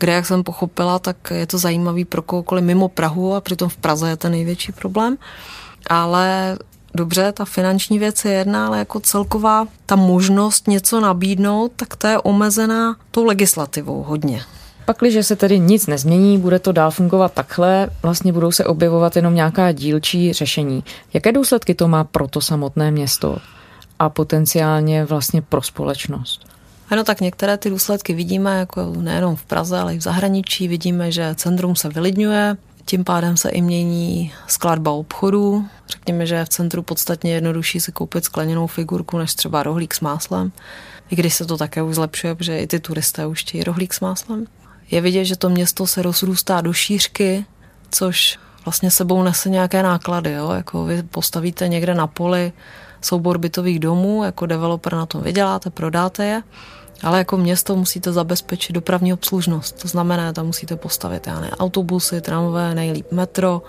kde, 0.00 0.12
jak 0.12 0.26
jsem 0.26 0.44
pochopila, 0.44 0.98
tak 0.98 1.16
je 1.30 1.46
to 1.46 1.58
zajímavý 1.58 2.04
pro 2.04 2.22
kohokoliv 2.22 2.64
mimo 2.64 2.88
Prahu 2.88 3.34
a 3.34 3.40
přitom 3.40 3.68
v 3.68 3.76
Praze 3.76 4.08
je 4.08 4.16
ten 4.16 4.32
největší 4.32 4.72
problém. 4.72 5.16
Ale 5.86 6.58
dobře, 6.94 7.32
ta 7.32 7.44
finanční 7.44 7.98
věc 7.98 8.24
je 8.24 8.32
jedna, 8.32 8.66
ale 8.66 8.78
jako 8.78 9.00
celková 9.00 9.66
ta 9.86 9.96
možnost 9.96 10.68
něco 10.68 11.00
nabídnout, 11.00 11.72
tak 11.76 11.96
to 11.96 12.06
je 12.06 12.18
omezená 12.18 12.96
tou 13.10 13.24
legislativou 13.24 14.02
hodně. 14.02 14.42
Pakliže 14.84 15.22
se 15.22 15.36
tedy 15.36 15.58
nic 15.58 15.86
nezmění, 15.86 16.38
bude 16.38 16.58
to 16.58 16.72
dál 16.72 16.90
fungovat 16.90 17.32
takhle, 17.32 17.88
vlastně 18.02 18.32
budou 18.32 18.52
se 18.52 18.64
objevovat 18.64 19.16
jenom 19.16 19.34
nějaká 19.34 19.72
dílčí 19.72 20.32
řešení. 20.32 20.84
Jaké 21.14 21.32
důsledky 21.32 21.74
to 21.74 21.88
má 21.88 22.04
pro 22.04 22.28
to 22.28 22.40
samotné 22.40 22.90
město 22.90 23.38
a 23.98 24.08
potenciálně 24.08 25.04
vlastně 25.04 25.42
pro 25.42 25.62
společnost? 25.62 26.49
Ano, 26.90 27.04
tak 27.04 27.20
některé 27.20 27.56
ty 27.56 27.70
důsledky 27.70 28.14
vidíme 28.14 28.58
jako 28.58 28.92
nejenom 28.96 29.36
v 29.36 29.44
Praze, 29.44 29.78
ale 29.78 29.94
i 29.94 29.98
v 29.98 30.02
zahraničí. 30.02 30.68
Vidíme, 30.68 31.12
že 31.12 31.34
centrum 31.34 31.76
se 31.76 31.88
vylidňuje, 31.88 32.56
tím 32.84 33.04
pádem 33.04 33.36
se 33.36 33.50
i 33.50 33.62
mění 33.62 34.32
skladba 34.46 34.90
obchodů. 34.90 35.66
Řekněme, 35.88 36.26
že 36.26 36.34
je 36.34 36.44
v 36.44 36.48
centru 36.48 36.82
podstatně 36.82 37.34
jednodušší 37.34 37.80
si 37.80 37.92
koupit 37.92 38.24
skleněnou 38.24 38.66
figurku 38.66 39.18
než 39.18 39.34
třeba 39.34 39.62
rohlík 39.62 39.94
s 39.94 40.00
máslem. 40.00 40.52
I 41.10 41.16
když 41.16 41.34
se 41.34 41.44
to 41.44 41.56
také 41.56 41.82
už 41.82 41.94
zlepšuje, 41.94 42.34
protože 42.34 42.58
i 42.58 42.66
ty 42.66 42.80
turisté 42.80 43.26
už 43.26 43.40
chtějí 43.40 43.64
rohlík 43.64 43.94
s 43.94 44.00
máslem. 44.00 44.46
Je 44.90 45.00
vidět, 45.00 45.24
že 45.24 45.36
to 45.36 45.48
město 45.48 45.86
se 45.86 46.02
rozrůstá 46.02 46.60
do 46.60 46.72
šířky, 46.72 47.44
což 47.90 48.38
vlastně 48.64 48.90
sebou 48.90 49.22
nese 49.22 49.50
nějaké 49.50 49.82
náklady. 49.82 50.32
Jo? 50.32 50.50
Jako 50.50 50.84
vy 50.84 51.02
postavíte 51.02 51.68
někde 51.68 51.94
na 51.94 52.06
poli 52.06 52.52
soubor 53.00 53.38
bytových 53.38 53.78
domů, 53.78 54.24
jako 54.24 54.46
developer 54.46 54.94
na 54.94 55.06
tom 55.06 55.22
vyděláte, 55.22 55.70
prodáte 55.70 56.24
je 56.24 56.42
ale 57.02 57.18
jako 57.18 57.36
město 57.36 57.76
musíte 57.76 58.12
zabezpečit 58.12 58.72
dopravní 58.72 59.12
obslužnost. 59.12 59.82
To 59.82 59.88
znamená, 59.88 60.32
tam 60.32 60.46
musíte 60.46 60.76
postavit 60.76 61.26
já 61.26 61.40
ne, 61.40 61.50
autobusy, 61.50 62.20
tramvé, 62.20 62.74
nejlíp 62.74 63.12
metro 63.12 63.62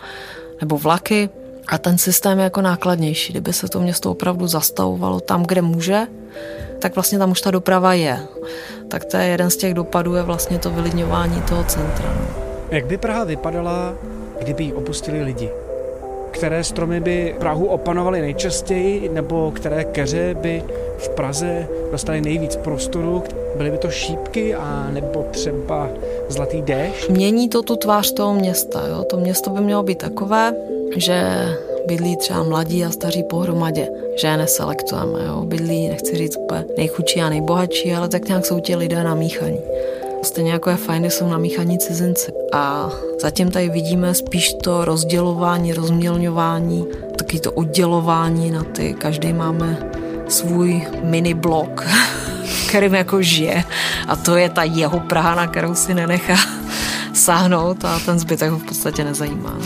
nebo 0.60 0.78
vlaky. 0.78 1.30
A 1.68 1.78
ten 1.78 1.98
systém 1.98 2.38
je 2.38 2.44
jako 2.44 2.62
nákladnější. 2.62 3.34
Kdyby 3.34 3.54
se 3.54 3.68
to 3.68 3.80
město 3.80 4.12
opravdu 4.12 4.48
zastavovalo 4.48 5.20
tam, 5.20 5.44
kde 5.44 5.62
může, 5.62 6.08
tak 6.80 6.96
vlastně 6.96 7.18
tam 7.18 7.32
už 7.32 7.42
ta 7.42 7.52
doprava 7.52 7.94
je. 7.94 8.20
Tak 8.88 9.06
to 9.06 9.18
je 9.18 9.26
jeden 9.26 9.50
z 9.50 9.58
těch 9.58 9.74
dopadů, 9.74 10.16
je 10.16 10.24
vlastně 10.24 10.60
to 10.60 10.70
vylidňování 10.70 11.42
toho 11.42 11.64
centra. 11.64 12.14
No. 12.20 12.28
Jak 12.72 12.86
by 12.86 12.98
Praha 12.98 13.24
vypadala, 13.24 13.94
kdyby 14.40 14.64
ji 14.64 14.74
opustili 14.74 15.24
lidi? 15.24 15.50
Které 16.32 16.64
stromy 16.64 17.00
by 17.00 17.36
Prahu 17.40 17.66
opanovaly 17.66 18.22
nejčastěji, 18.22 19.10
nebo 19.14 19.52
které 19.56 19.84
keře 19.84 20.36
by 20.42 20.64
v 20.98 21.10
Praze 21.10 21.68
dostali 21.92 22.22
nejvíc 22.22 22.56
prostoru. 22.56 23.24
Byly 23.58 23.72
by 23.72 23.78
to 23.78 23.90
šípky 23.90 24.56
a 24.56 24.88
nebo 24.92 25.26
třeba 25.32 25.90
zlatý 26.30 26.62
déšť? 26.62 27.10
Mění 27.10 27.50
to 27.50 27.62
tu 27.62 27.76
tvář 27.76 28.12
toho 28.12 28.34
města. 28.34 28.88
Jo? 28.88 29.04
To 29.04 29.18
město 29.18 29.50
by 29.50 29.62
mělo 29.62 29.84
být 29.84 29.98
takové, 29.98 30.54
že 30.96 31.24
bydlí 31.88 32.18
třeba 32.18 32.44
mladí 32.44 32.86
a 32.86 32.90
staří 32.90 33.24
pohromadě, 33.24 33.88
že 34.22 34.28
je 34.28 34.38
neselektujeme. 34.38 35.20
Jo? 35.26 35.42
Bydlí, 35.44 35.88
nechci 35.88 36.18
říct 36.18 36.38
úplně 36.38 36.66
a 37.24 37.30
nejbohatší, 37.30 37.94
ale 37.94 38.10
tak 38.10 38.28
nějak 38.28 38.46
jsou 38.46 38.60
ti 38.60 38.76
lidé 38.76 39.04
namíchaní. 39.04 39.60
Stejně 40.24 40.52
jako 40.52 40.70
je 40.70 40.76
fajn, 40.76 41.06
jsou 41.06 41.30
namíchaní 41.30 41.80
cizinci. 41.80 42.32
A 42.54 42.90
zatím 43.22 43.52
tady 43.52 43.70
vidíme 43.70 44.14
spíš 44.14 44.54
to 44.64 44.86
rozdělování, 44.86 45.74
rozmělňování, 45.74 46.86
taky 47.18 47.40
to 47.40 47.52
oddělování 47.52 48.52
na 48.52 48.64
ty, 48.64 48.94
každý 48.94 49.34
máme 49.34 49.92
svůj 50.28 50.88
mini 51.04 51.34
blok, 51.34 51.86
kterým 52.68 52.94
jako 52.94 53.22
žije 53.22 53.64
a 54.08 54.16
to 54.16 54.36
je 54.36 54.50
ta 54.50 54.64
jeho 54.64 55.00
Praha, 55.00 55.36
na 55.36 55.48
kterou 55.48 55.76
si 55.76 55.94
nenechá 55.94 56.36
sáhnout 57.14 57.86
a 57.86 58.00
ten 58.00 58.20
zbytek 58.20 58.52
ho 58.52 58.58
v 58.58 58.64
podstatě 58.64 59.04
nezajímá. 59.04 59.58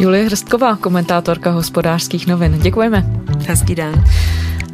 Julie 0.00 0.24
Hrstková, 0.24 0.76
komentátorka 0.76 1.50
hospodářských 1.50 2.26
novin. 2.26 2.58
Děkujeme. 2.58 3.06
Hezký 3.48 3.74
den. 3.74 4.04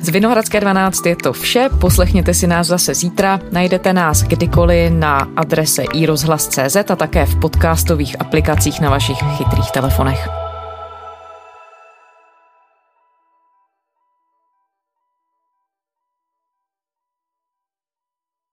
Z 0.05 0.09
Vinohradské 0.09 0.61
12 0.61 1.07
je 1.07 1.17
to 1.17 1.33
vše, 1.33 1.69
poslechněte 1.81 2.35
si 2.35 2.47
nás 2.47 2.67
zase 2.67 2.95
zítra, 2.95 3.41
najdete 3.53 3.93
nás 3.93 4.23
kdykoliv 4.23 4.93
na 4.93 5.29
adrese 5.37 5.83
iRozhlas.cz 5.83 6.77
a 6.77 6.97
také 6.97 7.27
v 7.27 7.41
podcastových 7.41 8.21
aplikacích 8.21 8.81
na 8.81 8.91
vašich 8.91 9.19
chytrých 9.37 9.71
telefonech. 9.71 10.44